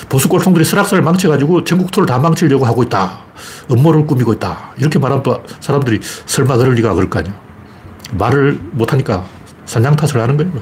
[0.09, 3.20] 보수 꼴통들이 설악산을 망쳐가지고 전국 투를 다 망치려고 하고 있다.
[3.70, 4.72] 음모를 꾸미고 있다.
[4.79, 7.45] 이렇게 말하면 또 사람들이 설마 그럴 리가 그럴 거 아니야.
[8.16, 9.24] 말을 못하니까
[9.64, 10.52] 산양 탓을 하는 거예요.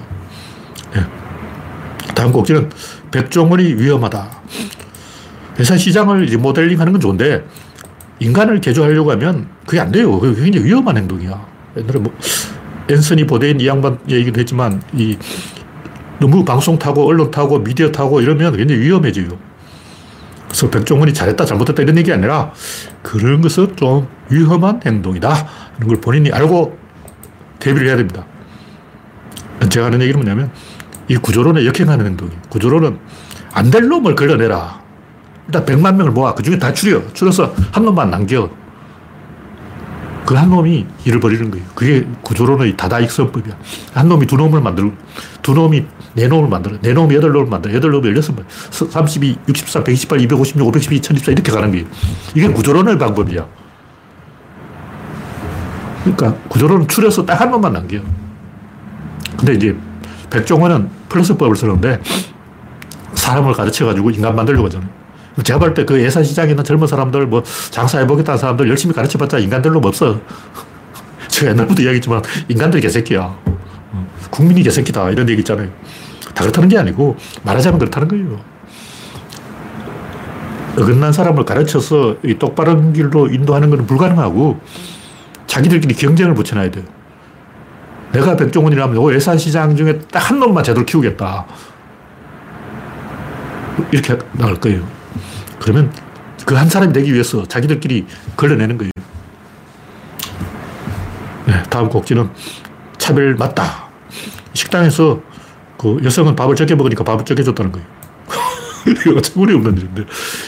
[0.96, 2.14] 예.
[2.14, 2.70] 다음 곡지는
[3.10, 4.28] 백종원이 위험하다.
[5.58, 7.44] 회사 시장을 리모델링 하는 건 좋은데
[8.18, 10.18] 인간을 개조하려고 하면 그게 안 돼요.
[10.18, 11.46] 그게 굉장히 위험한 행동이야.
[11.76, 12.12] 옛날에 뭐
[12.88, 15.16] 앤서니 보데인 이 양반 얘기도 했지만 이
[16.20, 19.28] 너무 방송 타고 언론 타고 미디어 타고 이러면 굉장히 위험해져요.
[20.46, 22.52] 그래서 백종원이 잘했다 잘못했다 이런 얘기 아니라
[23.02, 25.48] 그런 것은 좀 위험한 행동이다.
[25.78, 26.83] 이런 걸 본인이 알고
[27.64, 28.24] 대비를 해야 됩니다.
[29.70, 30.50] 제가 하는 얘기는 뭐냐면
[31.08, 32.40] 이 구조론에 역행하는 행동이에요.
[32.50, 32.98] 구조론은
[33.52, 34.82] 안 될 놈을 걸러내라.
[35.46, 36.34] 일단 100만 명을 모아.
[36.34, 37.00] 그 중에 다 추려.
[37.14, 38.50] 추려서 한 놈만 남겨.
[40.26, 41.64] 그 한 놈이 일을 벌이는 거예요.
[41.74, 43.56] 그게 구조론의 다다익선법이야.
[43.92, 44.94] 한 놈이 두 놈을 만들고,
[45.42, 46.76] 두 놈이 네 놈을 만들어.
[46.80, 47.74] 네 놈이 여덟 놈을 만들어.
[47.74, 48.44] 여덟 놈이 열여섯 번.
[48.48, 51.86] 32, 64, 128, 256, 512, 1024 이렇게 가는 거예요.
[52.34, 53.46] 이게 구조론의 방법이야.
[56.04, 57.98] 그러니까 구조론은 추려서 딱한 놈만 남겨.
[59.36, 59.76] 근데 이제
[60.30, 62.00] 백종원은 플러스법을 쓰는데
[63.14, 64.88] 사람을 가르쳐가지고 인간 만들려고 하잖아요.
[65.42, 70.20] 제가 볼 때 그 예산시장에 있는 젊은 사람들, 뭐 장사해보겠다는 사람들 열심히 가르쳐봤자 인간들로 없어.
[71.28, 73.36] 제가 옛날부터 이야기했지만 인간들이 개새끼야.
[74.30, 75.10] 국민이 개새끼다.
[75.10, 75.68] 이런 얘기 있잖아요.
[76.34, 78.40] 다 그렇다는 게 아니고 말하자면 그렇다는 거예요.
[80.76, 84.60] 어긋난 사람을 가르쳐서 이 똑바른 길로 인도하는 것은 불가능하고
[85.46, 86.84] 자기들끼리 경쟁을 붙여놔야 돼요.
[88.12, 91.44] 내가 백종원이라면 요 예산시장 중에 딱 한 놈만 제대로 키우겠다.
[93.92, 94.86] 이렇게 나갈 거예요.
[95.60, 95.92] 그러면
[96.46, 98.90] 그 한 사람이 되기 위해서 자기들끼리 걸러내는 거예요.
[101.46, 102.30] 네, 다음 곡지는
[102.98, 103.88] 차별 맞다.
[104.52, 105.20] 식당에서
[105.78, 107.86] 그 여성은 밥을 적게 먹으니까 밥을 적게 줬다는 거예요.
[108.86, 110.04] 이거 참 어이없는 일인데.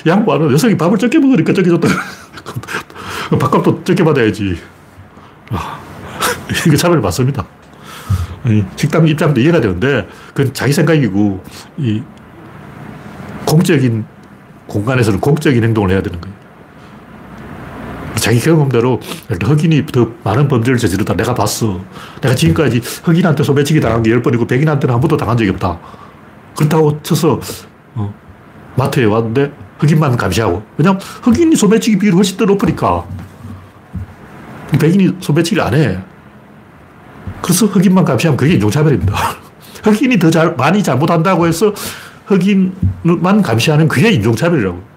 [0.06, 1.88] 양반은 여성이 밥을 적게 먹으니까 적게 줬다.
[3.38, 4.58] 밥값도 적게 받아야지.
[5.50, 5.80] 아,
[6.66, 7.44] 이게 차별 맞습니다.
[8.76, 11.42] 식당 입장도 이해가 되는데, 그건 자기 생각이고,
[11.78, 12.02] 이
[13.44, 14.04] 공적인
[14.66, 16.36] 공간에서는 공적인 행동을 해야 되는 거예요.
[18.16, 19.00] 자기 경험대로
[19.40, 21.80] 흑인이 더 많은 범죄를 저지르다 내가 봤어.
[22.20, 25.78] 내가 지금까지 흑인한테 소매치기 당한 게 10번이고 백인한테는 한 번도 당한 적이 없다.
[26.56, 27.40] 그렇다고 쳐서
[27.94, 28.12] 어,
[28.76, 30.62] 마트에 왔는데 흑인만 감시하고.
[30.76, 33.04] 왜냐면 흑인이 소매치기 비율이 훨씬 더 높으니까.
[34.78, 35.98] 백인이 소매치기를 안 해.
[37.42, 39.14] 그래서 흑인만 감시하면 그게 인종차별입니다.
[39.82, 41.72] 흑인이 더 잘, 많이 잘못한다고 해서
[42.26, 44.96] 흑인만 감시하는 그게 인종차별이라고.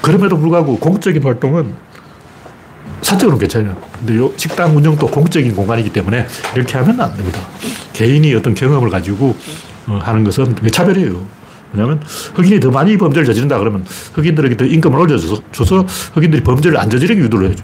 [0.00, 1.74] 그럼에도 불구하고 공적인 활동은
[3.02, 3.76] 사적으로는 괜찮아요.
[3.98, 7.40] 근데 요 식당 운영도 공적인 공간이기 때문에 이렇게 하면 안 됩니다.
[7.92, 9.36] 개인이 어떤 경험을 가지고
[9.86, 11.26] 어, 하는 것은 차별이에요.
[11.72, 12.02] 왜냐하면
[12.34, 13.84] 흑인이 더 많이 범죄를 저지른다 그러면
[14.14, 17.62] 흑인들에게 더 임금을 올려줘서 흑인들이 범죄를 안 저지르게 유도를 해줘.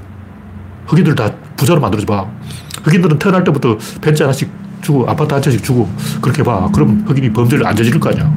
[0.87, 2.27] 흑인들 다 부자로 만들어줘 봐.
[2.83, 4.51] 흑인들은 태어날 때부터 벤츠 하나씩
[4.83, 5.89] 주고 아파트 한 채씩 주고
[6.21, 6.69] 그렇게 봐.
[6.73, 8.33] 그럼 흑인이 범죄를 안 저지를 거 아니야.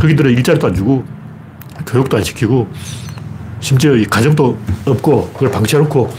[0.00, 1.04] 흑인들은 일자리도 안 주고
[1.86, 2.68] 교육도 안 시키고
[3.60, 6.14] 심지어 이 가정도 없고 그걸 방치해놓고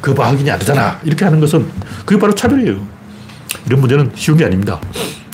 [0.00, 0.98] 그거 봐 흑인이 안 되잖아.
[1.02, 1.66] 이렇게 하는 것은
[2.04, 2.76] 그게 바로 차별이에요.
[3.66, 4.80] 이런 문제는 쉬운 게 아닙니다.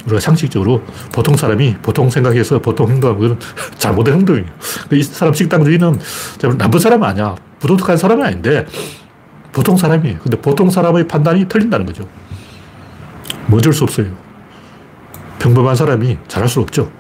[0.07, 0.83] 우리가 상식적으로
[1.13, 3.39] 보통 사람이 보통 생각해서 보통 행동하는 것은
[3.77, 4.47] 잘못된 행동이에요.
[4.93, 5.99] 이 사람 식당 주인은
[6.59, 7.35] 나쁜 사람은 아니야.
[7.67, 8.67] 부도덕한 사람은 아닌데
[9.53, 10.19] 보통 사람이에요.
[10.21, 12.09] 근데 보통 사람의 판단이 틀린다는 거죠.
[13.47, 14.07] 뭐 어쩔 수 없어요.
[15.39, 16.91] 평범한 사람이 잘할 수 없죠.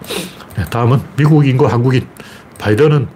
[0.56, 2.06] 네, 다음은 미국인과 한국인.
[2.58, 3.08] 바이든은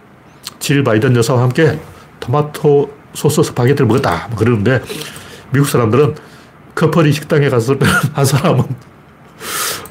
[0.58, 1.80] 7일 바이든 여사와 함께
[2.20, 4.28] 토마토 소스 스파게티를 먹었다.
[4.28, 4.82] 뭐 그러는데
[5.50, 6.14] 미국 사람들은
[6.74, 7.76] 커플이 식당에 가서
[8.12, 8.64] 한 사람은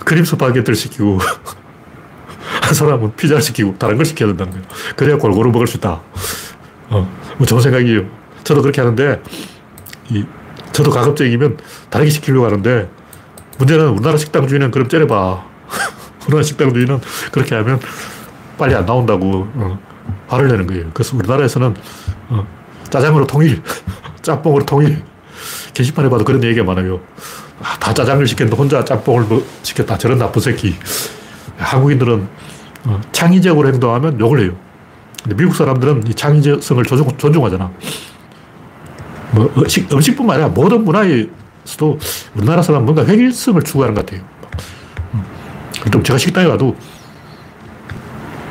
[0.06, 1.20] 크림 스파게티를 시키고
[2.62, 4.68] 한 사람은 피자를 시키고 다른 걸 시켜야 된다는 거예요.
[4.96, 6.02] 그래야 골고루 먹을 수 있다.
[6.92, 8.04] 어, 뭐 좋은 생각이에요.
[8.44, 9.22] 저도 그렇게 하는데
[10.10, 10.26] 이,
[10.74, 11.58] 저도 가급적이면
[11.90, 12.90] 다르게 시키려고 하는데
[13.58, 15.46] 문제는 우리나라 식당 주인은 그럼 째려봐.
[16.28, 17.00] 우리나라 식당 주인은
[17.32, 17.80] 그렇게 하면
[18.58, 19.80] 빨리 안 나온다고 어,
[20.28, 20.92] 화를 내는 거예요.
[20.94, 21.76] 그래서 우리나라에서는
[22.30, 22.48] 어,
[22.90, 23.62] 짜장으로 통일,
[24.22, 25.02] 짬뽕으로 통일.
[25.74, 27.00] 게시판에 봐도 그런 얘기가 많아요.
[27.62, 29.98] 아, 다 짜장을 시켰는데 혼자 짬뽕을 뭐 시켰다.
[29.98, 30.76] 저런 나쁜 새끼.
[31.58, 32.28] 한국인들은
[32.86, 34.69] 어, 창의적으로 행동하면 욕을 해요.
[35.30, 37.72] 근데 미국 사람들은 이 창의성을 존중, 존중하잖아.
[39.32, 42.00] 뭐 음식, 음식뿐만 아니라 모든 문화에서도
[42.34, 44.26] 우리나라 사람 뭔가 획일성을 추구하는 것 같아요.
[45.84, 46.76] 그럼 제가 식당에 가도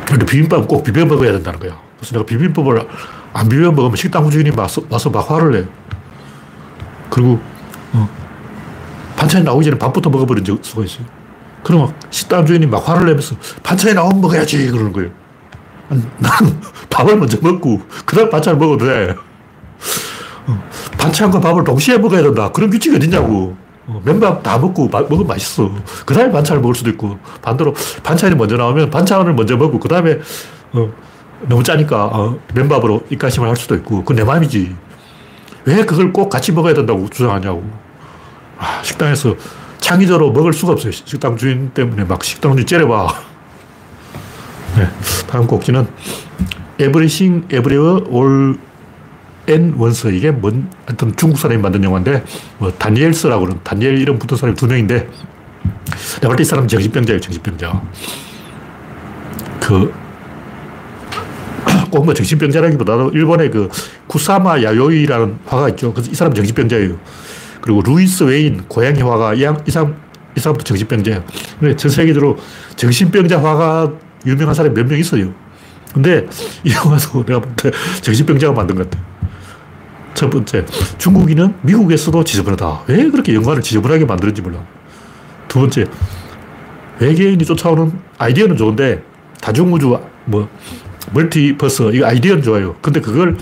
[0.07, 1.77] 근데 비빔밥 꼭 비벼 먹어야 된다는 거야.
[1.99, 2.87] 그래서 내가 비빔밥을
[3.33, 5.65] 안 비벼 먹으면 식당 주인이 와서, 와서 막 화를 내.
[7.11, 7.41] 그리고
[7.93, 8.09] 어,
[9.17, 11.05] 반찬이 나오기 전에 밥부터 먹어버린 적 수가 있어요.
[11.65, 15.11] 그러면 식당 주인이 막 화를 내면서 반찬이 나오면 먹어야지 그러는 거예요.
[15.89, 19.15] 나는 밥을 먼저 먹고 그다음 반찬을 먹어도 돼.
[20.47, 22.51] 어, 반찬과 밥을 동시에 먹어야 된다.
[22.51, 23.57] 그런 규칙이 어딨냐고.
[23.87, 25.71] 어, 맨밥 다 먹고 마, 먹으면 맛있어.
[26.05, 30.19] 그 다음에 반찬을 먹을 수도 있고, 반대로 반찬이 먼저 나오면 반찬을 먼저 먹고, 그 다음에,
[30.73, 30.93] 어,
[31.49, 34.77] 너무 짜니까, 어, 맨밥으로 입가심을 할 수도 있고, 그건 내 마음이지.
[35.65, 37.65] 왜 그걸 꼭 같이 먹어야 된다고 주장하냐고.
[38.59, 39.35] 아, 식당에서
[39.79, 40.93] 창의적으로 먹을 수가 없어요.
[40.93, 43.07] 식당 주인 때문에 막 식당 주인 째려봐.
[44.79, 44.89] 네.
[45.27, 45.89] 다음 곡지는
[46.81, 48.57] Everything Everywhere All
[49.49, 50.09] and Once.
[50.17, 52.23] 이게 뭔, 하여튼 중국 사람이 만든 영화인데,
[52.59, 55.09] 뭐, 다니엘스라고 그러는, 다니엘 이름 붙은 사람이 두 명인데,
[56.21, 57.83] 내가 볼때이 사람은 정신병자예요, 정신병자.
[59.61, 59.93] 그,
[61.91, 63.69] 꼭뭐 정신병자라기보다도 일본의 그
[64.07, 65.93] 쿠사마 야요이라는 화가 있죠.
[65.93, 66.97] 그래서 이 사람 정신병자예요.
[67.61, 69.97] 그리고 루이스 웨인 고양이 화가 이, 이 사람
[70.37, 71.25] 이 사람도 정신병자예요.
[71.59, 72.39] 근데 전 세계적으로
[72.77, 73.93] 정신병자 화가
[74.27, 75.33] 유명한 사람이 몇 명 있어요.
[75.95, 76.27] 근데
[76.65, 77.71] 이 영화도 내가 볼 때
[78.03, 79.03] 정신병자가 만든 것 같아.
[80.15, 80.65] 첫 번째,
[80.99, 82.83] 중국인은 미국에서도 지저분하다.
[82.89, 84.59] 왜 그렇게 영화를 지저분하게 만드는지 몰라.
[85.47, 85.87] 두 번째,
[86.99, 89.03] 외계인이 쫓아오는 아이디어는 좋은데
[89.41, 90.49] 다중우주 뭐
[91.13, 92.75] 멀티버스 이거 아이디어는 좋아요.
[92.83, 93.37] 근데 그걸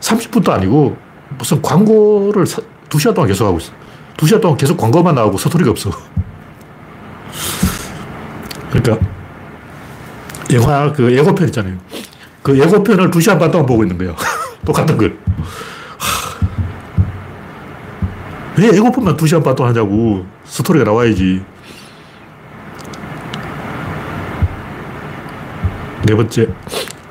[0.00, 0.96] 30분도 아니고
[1.36, 3.72] 무슨 광고를 2시간 동안 계속 하고 있어.
[4.16, 5.90] 2시간 동안 계속 광고만 나오고 서투리가 없어.
[8.70, 9.04] 그러니까
[10.52, 11.76] 영화 그 예고편 있잖아요.
[12.42, 14.14] 그 예고편을 2시간 반 동안 보고 있는 거예요.
[14.64, 15.18] 똑같은 걸.
[18.56, 20.24] 왜 예고편만 2시간 반 동안 하냐고.
[20.44, 21.42] 스토리가 나와야지.
[26.06, 26.48] 네 번째,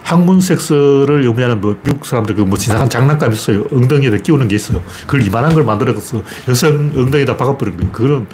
[0.04, 3.66] 항문 섹스를 의미하는 뭐 미국 사람들 그뭐 이상한 장난감 있어요.
[3.72, 4.82] 엉덩이에다 끼우는 게 있어요.
[5.02, 7.92] 그걸 이만한 걸 만들어서 여성 엉덩이에다 박아버린 거예요.
[7.92, 8.28] 그거는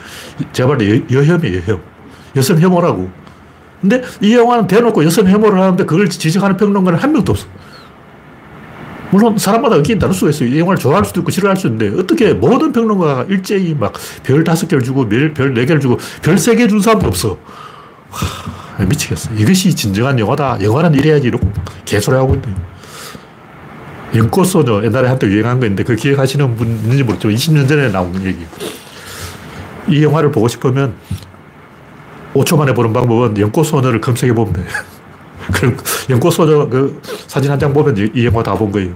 [0.53, 1.81] 제가 볼때 여혐이에요, 여혐.
[2.35, 3.20] 여성 혐오라고.
[3.81, 7.47] 근데 이 영화는 대놓고 여성 혐오를 하는데 그걸 지적하는 평론가는 한 명도 없어.
[9.11, 10.47] 물론 사람마다 의견이 다를 수가 있어요.
[10.49, 13.91] 이 영화를 좋아할 수도 있고 싫어할 수도 있는데 어떻게 모든 평론가가 일제히 막
[14.23, 17.37] 별 다섯 개를 주고 별 네 개를 주고 별 세 개 준 사람도 없어.
[18.09, 19.33] 하, 미치겠어.
[19.33, 20.59] 이것이 진정한 영화다.
[20.61, 21.51] 영화는 이래야지 이러고
[21.83, 22.47] 개소리 하고 있네.
[24.15, 28.39] 연꽃소녀 옛날에 한때 유행한 거 있는데 그 기억하시는 분 있는지 모르겠지만 20년 전에 나온 얘기.
[29.87, 30.93] 이 영화를 보고 싶으면
[32.33, 34.63] 5초 만에 보는 방법은 연꽃소녀를 검색해 보면 돼.
[35.53, 35.75] 그럼
[36.09, 38.93] 연꽃소녀 그 사진 한 장 보면 이 영화 다 본 거예요.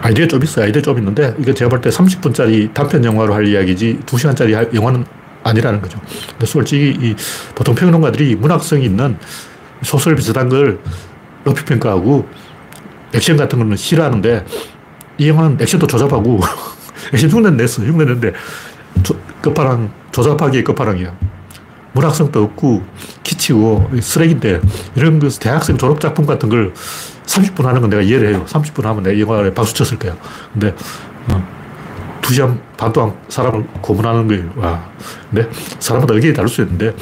[0.00, 0.64] 아이디어 좀 있어요.
[0.66, 5.04] 아이디어 좀 있는데 이거 제가 볼 때 30분짜리 단편 영화로 할 이야기지 2시간짜리 영화는
[5.44, 5.98] 아니라는 거죠.
[6.30, 7.14] 근데 솔직히 이
[7.54, 9.18] 보통 평론가들이 문학성이 있는
[9.82, 10.78] 소설 비슷한 걸
[11.44, 12.26] 높이 평가하고
[13.14, 14.44] 액션 같은 거는 싫어하는데
[15.18, 16.40] 이 영화는 액션도 조잡하고
[17.12, 17.82] 액션 흉내 냈어.
[17.82, 18.32] 흉내 냈는데
[19.42, 21.12] 끝판왕, 조잡하기의 끝판왕이야.
[21.92, 22.82] 문학성도 없고
[23.22, 24.60] 키치고 쓰레기인데
[24.94, 26.72] 이런 그 대학생 졸업작품 같은 걸
[27.26, 28.44] 30분 하는 건 내가 이해를 해요.
[28.46, 30.16] 30분 하면 내 영화에 박수 쳤을 거야.
[30.52, 30.74] 근데
[31.28, 31.46] 어,
[32.22, 34.52] 2시간 반 동안 사람을 고문하는 거예요.
[34.56, 34.88] 와.
[35.30, 36.94] 근데 사람마다 의견이 다를 수 있는데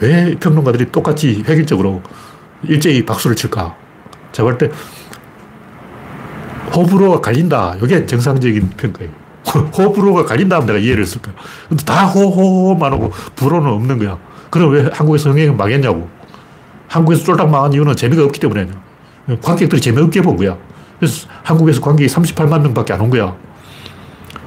[0.00, 2.02] 왜 평론가들이 똑같이 획일적으로
[2.62, 3.74] 일제히 박수를 칠까?
[4.32, 4.70] 제가 볼 때
[6.74, 7.76] 호불호가 갈린다.
[7.82, 9.23] 이게 정상적인 평가예요.
[9.46, 11.34] 호불호가 갈린다 하면 내가 이해를 했을 거야.
[11.68, 14.18] 근데 다 호호호만 하고 불호는 없는 거야.
[14.50, 16.08] 그럼 왜 한국에서 흥행이 망했냐고.
[16.88, 18.68] 한국에서 쫄딱 망한 이유는 재미가 없기 때문에.
[19.42, 20.56] 관객들이 재미없게 본 거야.
[20.98, 23.34] 그래서 한국에서 관객이 38만 명밖에 안 온 거야.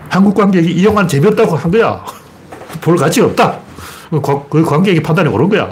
[0.09, 2.03] 한국 관객이 이 영화는 재미없다고 한 거야.
[2.81, 3.59] 볼 가치가 없다.
[4.49, 5.69] 그 관객이 판단이 옳은 거야.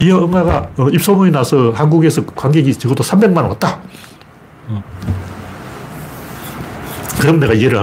[0.00, 3.80] 이 영화가 어, 입소문이 나서 한국에서 관객이 적어도 300만 원 왔다.
[7.18, 7.20] 어.
[7.20, 7.78] 그럼 내가 이해를.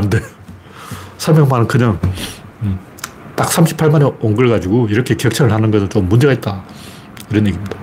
[1.17, 1.99] 300만 원 그냥
[2.61, 2.77] 음,
[3.35, 6.63] 딱 38만에 온 걸 가지고 이렇게 격차를 하는 것은 좀 문제가 있다.
[7.31, 7.77] 이런 얘기입니다.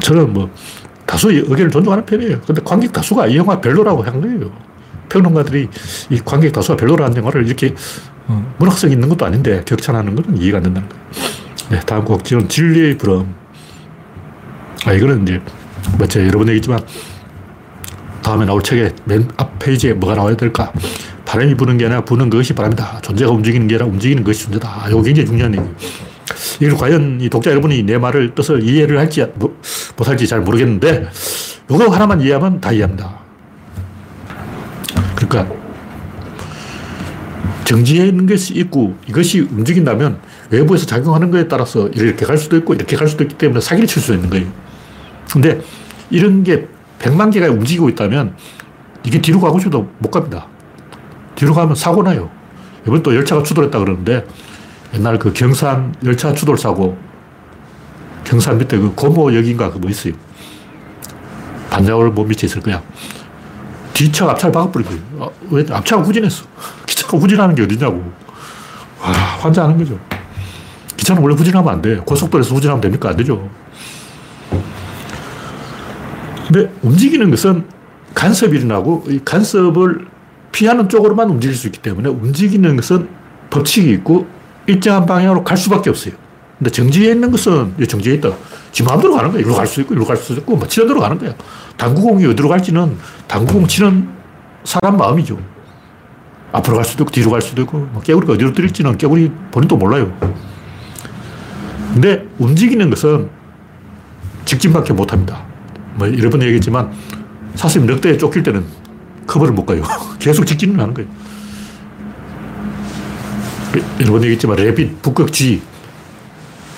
[0.00, 0.50] 저는 뭐
[1.04, 2.40] 다수의 의견을 존중하는 편이에요.
[2.46, 4.50] 근데 관객 다수가 이 영화 별로라고 한 거예요.
[5.08, 5.68] 평론가들이
[6.10, 7.74] 이 관객 다수가 별로라는 영화를 이렇게
[8.28, 11.04] 어, 문학성 있는 것도 아닌데 격찬하는 것은 이해가 안 된다는 거예요.
[11.70, 13.34] 네, 다음 곡지는 진리의 부름.
[14.84, 15.40] 아, 이거는 이제,
[15.98, 16.78] 뭐, 제가 여러 번 얘기했지만,
[18.26, 20.72] 다음에 나올 책의 맨 앞 페이지에 뭐가 나와야 될까?
[21.24, 23.00] 바람이 부는 게 아니라 부는 것이 바람이다.
[23.02, 24.86] 존재가 움직이는 게 아니라 움직이는 것이 존재다.
[24.88, 25.64] 이거 굉장히 중요한 얘기
[26.60, 29.56] 이걸 과연 이 독자 여러분이 내 말을 뜻을 이해를 할지 뭐,
[29.96, 31.08] 못할지 잘 모르겠는데
[31.70, 33.16] 이거 하나만 이해하면 다 이해합니다.
[35.14, 35.54] 그러니까
[37.62, 40.18] 정지해 있는 것이 있고 이것이 움직인다면
[40.50, 44.02] 외부에서 작용하는 것에 따라서 이렇게 갈 수도 있고 이렇게 갈 수도 있기 때문에 사기를 칠
[44.02, 44.46] 수 있는 거예요.
[45.30, 45.60] 근데
[46.10, 46.66] 이런 게
[47.06, 48.34] 100만 개가 움직이고 있다면
[49.04, 50.46] 이게 뒤로 가고 싶어도 못 갑니다.
[51.36, 52.30] 뒤로 가면 사고 나요.
[52.86, 54.26] 이번 또 열차가 추돌했다 그러는데
[54.94, 56.96] 옛날 그 경산 열차 추돌 사고
[58.24, 60.14] 경산 밑에 그 고모역인가 그뭐 있어요.
[61.70, 62.82] 반자울 못 밑에 있을 거야.
[63.92, 65.02] 뒤차 앞차를 박아버린 거예요.
[65.20, 66.44] 아, 왜 앞차가 후진했어?
[66.86, 68.12] 기차가 후진하는 게 어디냐고.
[69.00, 69.98] 와, 환장하는 거죠.
[70.96, 71.96] 기차는 원래 후진하면 안 돼.
[71.96, 73.10] 고속도로에서 후진하면 됩니까?
[73.10, 73.48] 안 되죠.
[76.46, 77.64] 근데 움직이는 것은
[78.14, 80.06] 간섭이 일어나고 이 간섭을
[80.52, 83.08] 피하는 쪽으로만 움직일 수 있기 때문에 움직이는 것은
[83.50, 84.26] 법칙이 있고
[84.66, 86.14] 일정한 방향으로 갈 수밖에 없어요.
[86.58, 88.30] 근데 정지해 있는 것은 정지해 있다.
[88.72, 89.40] 지 마음대로 가는 거야.
[89.40, 91.34] 이리로 갈 수 있고, 이리로 갈 수 있고, 뭐 치는 대로 가는 거야.
[91.76, 94.08] 당구공이 어디로 갈지는 당구공 치는
[94.64, 95.38] 사람 마음이죠.
[96.52, 100.16] 앞으로 갈 수도 있고, 뒤로 갈 수도 있고, 뭐 깨구리가 어디로 떨릴지는 깨구리 본인도 몰라요.
[101.92, 103.28] 근데 움직이는 것은
[104.46, 105.45] 직진밖에 못 합니다.
[105.96, 106.92] 뭐 여러 번 얘기했지만
[107.54, 108.64] 사슴이 늑대에 쫓길 때는
[109.26, 109.82] 커브를 못 가요.
[110.18, 111.08] 계속 직진을 하는 거예요.
[114.00, 115.62] 여러 번 얘기했지만 레밍, 북극쥐,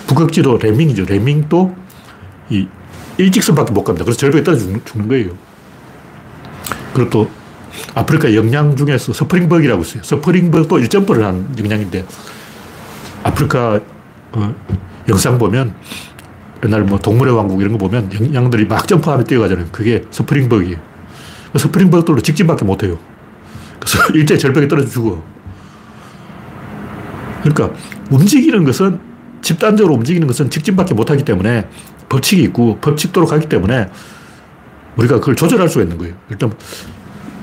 [0.06, 1.04] 북극쥐도 레밍이죠.
[1.04, 1.76] 레밍도
[2.50, 2.66] 이
[3.18, 4.04] 일직선밖에 못 갑니다.
[4.04, 5.30] 그래서 절벽에 떨어져 죽는 거예요.
[6.94, 7.30] 그리고 또
[7.94, 10.02] 아프리카 영양 중에서 스프링벅이라고 있어요.
[10.02, 12.04] 스프링벅도 일점프를 한 영양인데
[13.22, 13.80] 아프리카
[14.32, 14.54] 어,
[15.08, 15.74] 영상 보면
[16.64, 19.66] 옛날 뭐 동물의 왕국 이런 거 보면 양들이 막 점프하며 뛰어가잖아요.
[19.70, 20.76] 그게 스프링벅이에요.
[21.56, 22.98] 스프링버그들도 직진밖에 못해요.
[23.78, 25.22] 그래서 일제 절벽에 떨어져 죽어.
[27.42, 27.70] 그러니까
[28.10, 28.98] 움직이는 것은
[29.40, 31.68] 집단적으로 움직이는 것은 직진밖에 못하기 때문에
[32.08, 33.88] 법칙이 있고 법칙도로 가기 때문에
[34.96, 36.14] 우리가 그걸 조절할 수가 있는 거예요.
[36.28, 36.52] 일단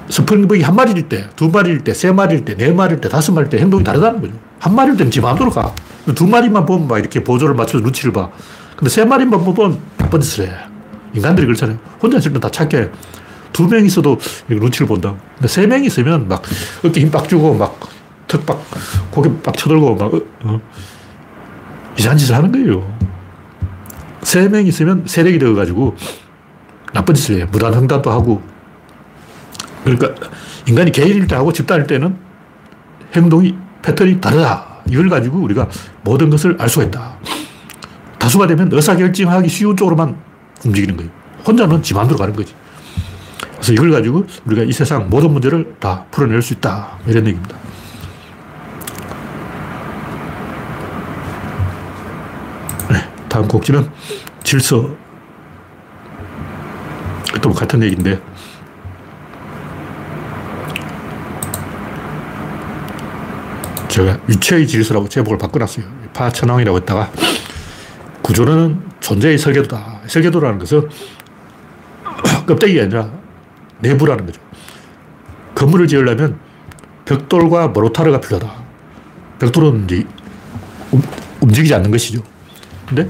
[0.10, 3.50] 스프링버기 한 마리일 때, 두 마리일 때, 세 마리일 때, 네 마리일 때, 다섯 마리일
[3.50, 4.34] 때 행동이 다르다는 거죠.
[4.60, 5.74] 한 마리일 때는 지 마음대로 가.
[6.14, 8.30] 두 마리만 보면 막 이렇게 보조를 맞춰서 눈치를 봐.
[8.76, 10.54] 근데 세 마리만 보면 나쁜 짓을 해.
[11.14, 11.78] 인간들이 그렇잖아요.
[12.02, 12.90] 혼자 있을 땐 다 착해.
[13.54, 14.18] 두 명 있어도
[14.50, 15.16] 눈치를 본다.
[15.36, 16.42] 근데 세 명 있으면 막
[16.84, 18.62] 어깨 힘 빡 주고 막턱 빡,
[19.12, 20.62] 고개 빡 쳐들고 막, 어, 어.
[21.98, 22.94] 이상한 짓을 하는 거예요.
[24.24, 25.96] 세 명 있으면 세력이 되어가지고
[26.94, 27.48] 나쁜 짓을 해요.
[27.52, 28.42] 무단 횡단도 하고.
[29.86, 30.14] 그러니까
[30.68, 32.18] 인간이 개인일 때 하고 집단일 때는
[33.16, 34.82] 행동이 패턴이 다르다.
[34.90, 35.70] 이걸 가지고 우리가
[36.04, 37.18] 모든 것을 알 수가 있다.
[38.26, 40.18] 다수가 되면 의사결정하기 쉬운 쪽으로만
[40.66, 41.12] 움직이는 거예요.
[41.46, 42.56] 혼자는 지 마음대로 가는 거지.
[43.52, 46.98] 그래서 이걸 가지고 우리가 이 세상 모든 문제를 다 풀어낼 수 있다.
[47.06, 47.56] 이런 얘기입니다.
[52.90, 53.92] 네, 다음 곡지는
[54.44, 54.90] 질서.
[57.44, 58.20] 또 같은 얘기인데,
[63.88, 65.86] 제가 유체의 질서라고 제목을 바꿔놨어요.
[66.14, 67.12] 파천왕이라고 했다가
[68.26, 70.02] 구조는 존재의 설계도다.
[70.08, 70.90] 설계도라는 것은
[72.48, 73.12] 껍데기가 아니라
[73.82, 74.42] 내부라는 거죠.
[75.54, 76.40] 건물을 지으려면
[77.06, 78.52] 벽돌과 모르타르가 필요하다.
[79.38, 80.04] 벽돌은 이제
[81.40, 82.24] 움직이지 않는 것이죠.
[82.88, 83.08] 근데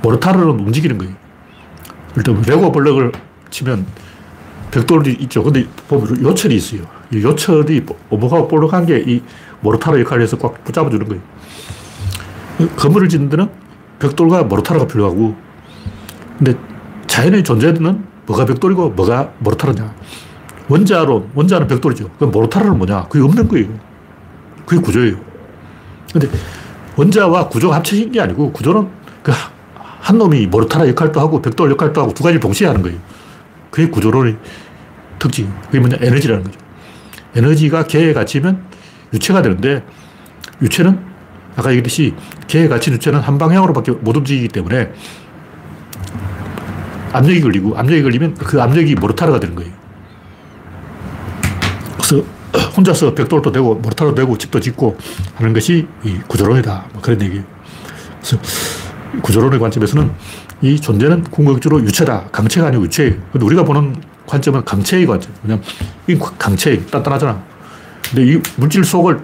[0.00, 1.12] 모르타르는 움직이는 거예요.
[2.16, 3.12] 일단 레고 블럭을
[3.50, 3.84] 치면
[4.70, 5.42] 벽돌이 있죠.
[5.42, 6.86] 근데 보면 요철이 있어요.
[7.12, 9.22] 이 요철이 오목하고 볼록한 게 이
[9.60, 11.22] 모르타르 역할을 해서 꽉 붙잡아주는 거예요.
[12.76, 13.63] 건물을 짓는 데는
[14.08, 15.36] 벽돌과 모르타르가 필요하고,
[16.38, 16.54] 근데
[17.06, 19.94] 자연의 존재는 뭐가 벽돌이고 뭐가 모르타르냐.
[20.68, 22.10] 원자로, 원자는 벽돌이죠.
[22.18, 23.08] 그럼 모르타르는 뭐냐?
[23.08, 23.68] 그게 없는 거예요.
[24.66, 25.16] 그게 구조예요.
[26.12, 26.28] 근데
[26.96, 28.88] 원자와 구조가 합쳐진 게 아니고 구조는
[29.22, 29.32] 그
[30.04, 32.98] 한 놈이 모르타르 역할도 하고 벽돌 역할도 하고 두 가지를 동시에 하는 거예요.
[33.70, 34.36] 그게 구조론의
[35.18, 35.50] 특징.
[35.64, 35.96] 그게 뭐냐?
[35.98, 36.58] 에너지라는 거죠.
[37.34, 38.62] 에너지가 개에 갇히면
[39.14, 39.82] 유체가 되는데
[40.60, 41.00] 유체는
[41.56, 42.12] 아까 얘기했듯이
[42.46, 44.92] 개에 갇힌 유체는 한 방향으로밖에 못 움직이기 때문에
[47.12, 49.72] 압력이 걸리고 압력이 걸리면 그 압력이 모르타르가 되는 거예요.
[51.96, 52.24] 그래서
[52.76, 54.96] 혼자서 벽돌도 되고 모르타르도 되고 집도 짓고
[55.36, 56.86] 하는 것이 이 구조론이다.
[56.92, 57.44] 뭐 그런 얘기예요.
[58.18, 58.38] 그래서
[59.22, 60.12] 구조론의 관점에서는
[60.62, 62.28] 이 존재는 궁극적으로 유체다.
[62.32, 63.14] 강체가 아니고 유체예요.
[63.32, 65.32] 근데 우리가 보는 관점은 강체의 관점.
[65.42, 65.64] 왜냐면
[66.08, 67.42] 이 강체, 단단하잖아.
[68.10, 69.20] 근데 이 물질 속을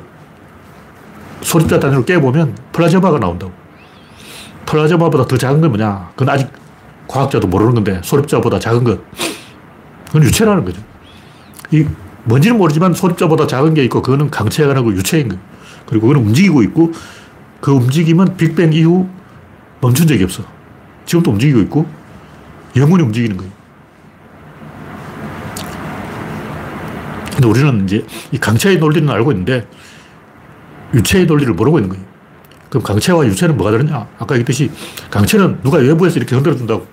[1.42, 3.52] 소립자 단위로 깨보면 플라즈마가 나온다고.
[4.66, 6.10] 플라즈마보다 더 작은 건 뭐냐?
[6.14, 6.48] 그건 아직
[7.08, 9.00] 과학자도 모르는 건데 소립자보다 작은 것.
[10.06, 10.80] 그건 유체라는 거죠.
[11.72, 11.84] 이
[12.24, 15.42] 뭔지는 모르지만 소립자보다 작은 게 있고 그거는 강체가 아니고 유체인 거예요.
[15.86, 16.92] 그리고 그건 움직이고 있고
[17.60, 19.08] 그 움직임은 빅뱅 이후
[19.80, 20.44] 멈춘 적이 없어.
[21.06, 21.86] 지금도 움직이고 있고
[22.76, 23.52] 영원히 움직이는 거예요.
[27.32, 29.66] 근데 우리는 이제 이 강체의 논리는 알고 있는데
[30.94, 32.04] 유체의 논리를 모르고 있는 거예요.
[32.68, 34.06] 그럼 강체와 유체는 뭐가 다르냐?
[34.18, 34.70] 아까 얘기했듯이
[35.10, 36.86] 강체는 누가 외부에서 이렇게 흔들어준다고.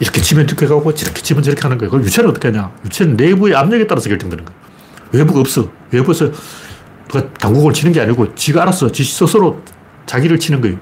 [0.00, 1.90] 이렇게 치면 이렇게 가고 저렇게 치면 저렇게 하는 거예요.
[1.90, 2.72] 그럼 유체는 어떻게 하냐?
[2.86, 4.60] 유체는 내부의 압력에 따라서 결정되는 거예요.
[5.12, 5.70] 외부가 없어.
[5.90, 6.30] 외부에서
[7.08, 9.60] 누가 당국을 치는 게 아니고 지가 알아서 지 스스로
[10.06, 10.78] 자기를 치는 거예요.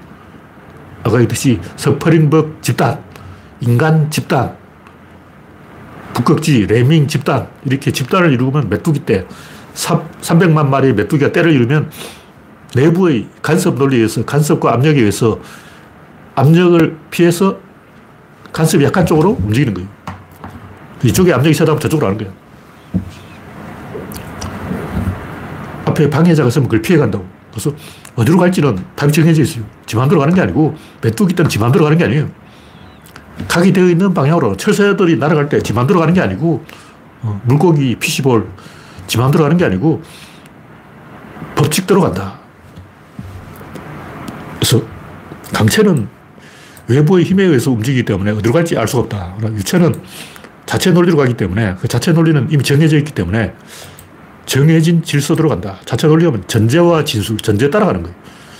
[1.03, 3.03] 아까 얘기했듯이 서퍼링벅 집단,
[3.59, 4.55] 인간 집단,
[6.13, 9.25] 북극지, 레밍 집단, 이렇게 집단을 이루면 메뚜기 때
[9.73, 11.89] 300만 마리의 메뚜기가 때를 이루면
[12.75, 15.39] 내부의 간섭 논리에 의해서 간섭과 압력에 의해서
[16.35, 17.57] 압력을 피해서
[18.51, 19.89] 간섭이 약한 쪽으로 움직이는 거예요.
[21.03, 22.33] 이쪽에 압력이 세다면 저쪽으로 가는 거예요.
[25.85, 27.25] 앞에 방해자가 있으면 그걸 피해간다고.
[27.51, 27.71] 그래서
[28.15, 29.63] 어디로 갈지는 답이 정해져 있어요.
[29.85, 32.29] 지 마음대로 가는 게 아니고 메뚜기 때는 지 마음대로 가는 게 아니에요.
[33.47, 36.63] 각이 되어 있는 방향으로 철새들이 날아갈 때지 마음대로 가는 게 아니고
[37.21, 38.47] 어, 물고기, 피시볼
[39.09, 40.01] 지 마음대로 가는 게 아니고
[41.55, 42.39] 법칙대로 간다.
[44.59, 44.81] 그래서
[45.51, 46.07] 강체는
[46.87, 49.35] 외부의 힘에 의해서 움직이기 때문에 어디로 갈지 알 수가 없다.
[49.43, 49.99] 유체는
[50.65, 53.55] 자체 논리로 가기 때문에 그 자체 논리는 이미 정해져 있기 때문에
[54.45, 55.77] 정해진 질서대로 간다.
[55.85, 58.15] 자체 논리하면 전제와 진술, 전제에 따라가는 거예요.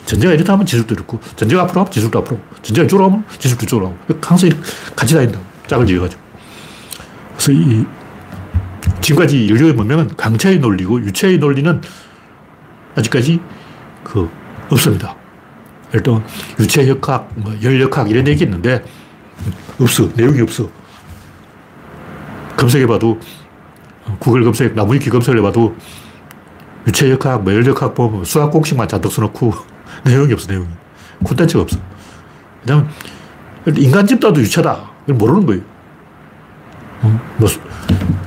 [0.05, 3.87] 전제가 이렇다 하면 지술도 이렇고, 전제가 앞으로 하면 지술도 앞으로, 전제가 이쪽으로 하면 지술도 이쪽으로
[3.87, 4.49] 하고, 항상
[4.95, 5.39] 같이 다닌다.
[5.67, 6.21] 짝을 지어가지고.
[7.33, 7.85] 그래서 이,
[9.01, 11.81] 지금까지 인류의 문명은 강체의 논리고, 유체의 논리는
[12.95, 13.39] 아직까지
[14.03, 14.29] 그,
[14.69, 15.15] 없습니다.
[15.89, 16.23] 예를 들면,
[16.59, 18.83] 유체역학, 뭐 열역학 이런 얘기 있는데,
[19.79, 20.09] 없어.
[20.15, 20.69] 내용이 없어.
[22.57, 23.19] 검색해봐도,
[24.19, 25.75] 구글 검색, 나무위키 검색을 해봐도,
[26.87, 29.53] 유체역학, 뭐 열역학 보면 수학 공식만 잔뜩 써놓고,
[30.05, 30.67] 내용이 없어, 내용이.
[31.23, 31.77] 콘텐츠가 없어.
[32.63, 32.89] 그냥,
[33.77, 34.89] 인간 집단도 유체다.
[35.07, 35.61] 모르는 거예요.
[37.01, 37.19] 어?
[37.37, 37.49] 뭐,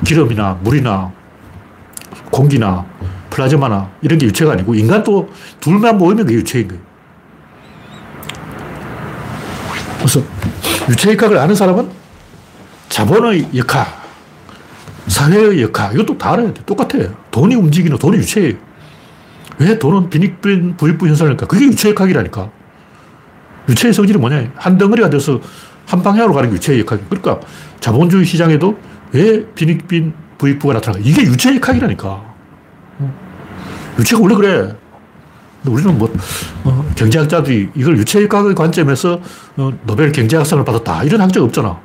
[0.04, 1.12] 기름이나 물이나
[2.30, 2.84] 공기나
[3.30, 6.82] 플라즈마나 이런 게 유체가 아니고 인간도 둘만 모이면 그게 유체인 거예요.
[9.98, 10.20] 그래서
[10.88, 11.90] 유체역학을 아는 사람은
[12.88, 14.02] 자본의 역학,
[15.06, 16.62] 사회의 역학, 이것도 다 알아야 돼.
[16.66, 17.14] 똑같아요.
[17.30, 18.54] 돈이 움직이는 돈이 유체예요.
[19.58, 21.46] 왜 돈은 빈익빈 부익부 현상일까?
[21.46, 22.50] 그게 유체역학이라니까.
[23.68, 24.52] 유체의 성질이 뭐냐?
[24.56, 25.40] 한 덩어리가 돼서
[25.86, 27.08] 한 방향으로 가는 게 유체의 역학이에요.
[27.08, 27.40] 그러니까
[27.82, 28.78] 자본주의 시장에도
[29.12, 31.02] 왜 빈익빈 부익부가 나타나가?
[31.04, 32.32] 이게 유체의 역학이라니까.
[33.98, 34.74] 유체가 원래 그래.
[35.66, 36.12] 우리는 뭐,
[36.64, 39.20] 어, 경제학자들이 이걸 유체역학의 관점에서
[39.56, 41.04] 어, 노벨 경제학상을 받았다.
[41.04, 41.78] 이런 학자가 없잖아.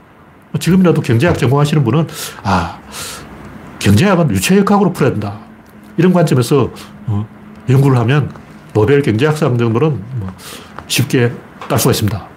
[0.60, 2.08] 지금이라도 경제학 전공하시는 분은,
[2.44, 2.80] 아,
[3.80, 5.40] 경제학은 유체역학으로 풀어야 된다.
[5.98, 6.72] 이런 관점에서
[7.08, 7.28] 어,
[7.70, 8.32] 연구를 하면
[8.74, 10.32] 노벨 경제학상 정도는 뭐
[10.88, 11.32] 쉽게
[11.68, 12.28] 딸 수가 있습니다.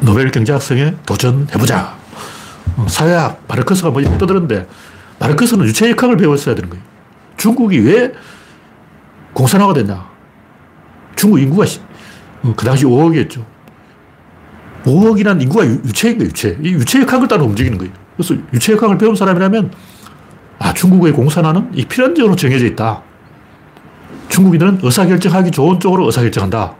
[0.00, 2.03] 노벨 경제학상에 도전해보자.
[2.76, 4.66] 어, 사회학, 마르크스가 뭐 떠드는데,
[5.18, 6.84] 마르크스는 유체역학을 배웠어야 되는 거예요.
[7.36, 8.12] 중국이 왜
[9.32, 10.08] 공산화가 됐냐?
[11.16, 11.64] 중국 인구가
[12.42, 13.44] 어, 그 당시 5억이었죠.
[14.84, 16.58] 5억이란 인구가 유체인 거예요, 유체.
[16.62, 17.92] 이 유체역학을 따라 움직이는 거예요.
[18.16, 19.72] 그래서 유체역학을 배운 사람이라면,
[20.58, 23.02] 아, 중국의 공산화는 이 필연적으로 정해져 있다.
[24.28, 26.74] 중국인들은 의사결정하기 좋은 쪽으로 의사결정한다.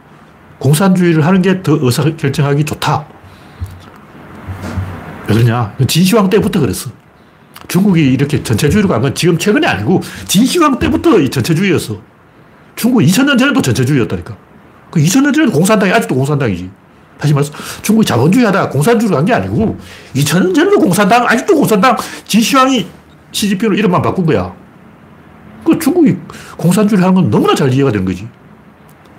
[0.59, 3.05] 공산주의를 하는 게 더 의사결정하기 좋다.
[5.27, 5.75] 왜 그러냐?
[5.87, 6.89] 진시황 때부터 그랬어.
[7.67, 11.99] 중국이 이렇게 전체주의로 간 건 지금 최근이 아니고 진시황 때부터 이 전체주의였어.
[12.75, 14.35] 중국 2000년 전에도 전체주의였다니까.
[14.91, 16.69] 그 2000년 전에도 공산당이 아직도 공산당이지.
[17.17, 19.77] 다시 말해서 중국이 자본주의 하다가 공산주의로 간 게 아니고
[20.15, 21.95] 2000년 전에도 공산당, 아직도 공산당,
[22.25, 22.85] 진시황이
[23.31, 24.53] 시진핑으로 이름만 바꾼 거야.
[25.65, 26.15] 그 중국이
[26.57, 28.27] 공산주의를 하는 건 너무나 잘 이해가 되는 거지.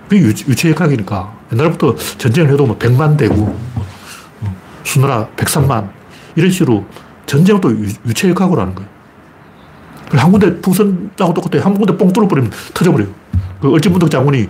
[0.08, 1.34] 그게 유체역학이니까.
[1.52, 3.86] 옛날부터 전쟁을 해도 뭐 100만 대고, 뭐
[4.84, 5.88] 수나라 103만,
[6.36, 6.84] 이런 식으로
[7.26, 7.74] 전쟁도
[8.06, 8.88] 유체역학으로 하는 거예요.
[10.12, 11.64] 한 군데 풍선 짜고 똑같아.
[11.64, 13.08] 한 군데 뻥 뚫어버리면 터져버려요.
[13.60, 14.48] 그 얼찐문덕 장군이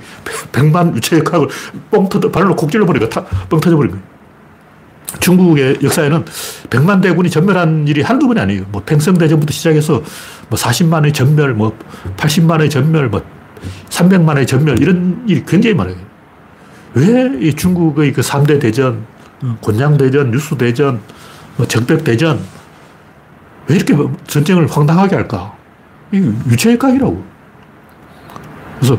[0.53, 1.49] 100만 유체역학을
[1.91, 4.05] 뻥 터져, 발로 콕 찔러버리니까 뻥 터져버린 거예요.
[5.21, 6.25] 중국의 역사에는
[6.69, 8.65] 100만 대군이 전멸한 일이 한두 번이 아니에요.
[8.71, 10.03] 뭐 팽성대전부터 시작해서
[10.49, 11.77] 뭐 40만의 전멸, 뭐
[12.17, 13.23] 80만의 전멸, 뭐
[13.89, 15.97] 300만의 전멸, 이런 일이 굉장히 많아요.
[16.95, 19.07] 왜 이 중국의 그 3대 대전,
[19.43, 21.01] 어, 곤양대전, 뉴스대전,
[21.57, 22.45] 뭐 적벽대전,
[23.69, 23.95] 왜 이렇게
[24.27, 25.55] 전쟁을 황당하게 할까?
[26.13, 27.25] 이 유체역학이라고.
[28.79, 28.99] 그래서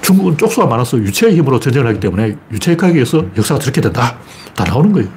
[0.00, 4.16] 중국은 쪽수가 많아서 유체의 힘으로 전쟁을 하기 때문에 유체역학에 의해서 역사가 저렇게 된다.
[4.54, 5.08] 다 나오는 거예요.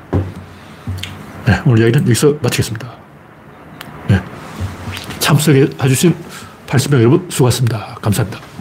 [1.47, 2.91] 네, 오늘 이야기는 여기서 마치겠습니다.
[4.09, 4.21] 네.
[5.19, 6.15] 참석해 주신
[6.67, 7.97] 80명 여러분 수고하셨습니다.
[8.01, 8.54] 감사합니다.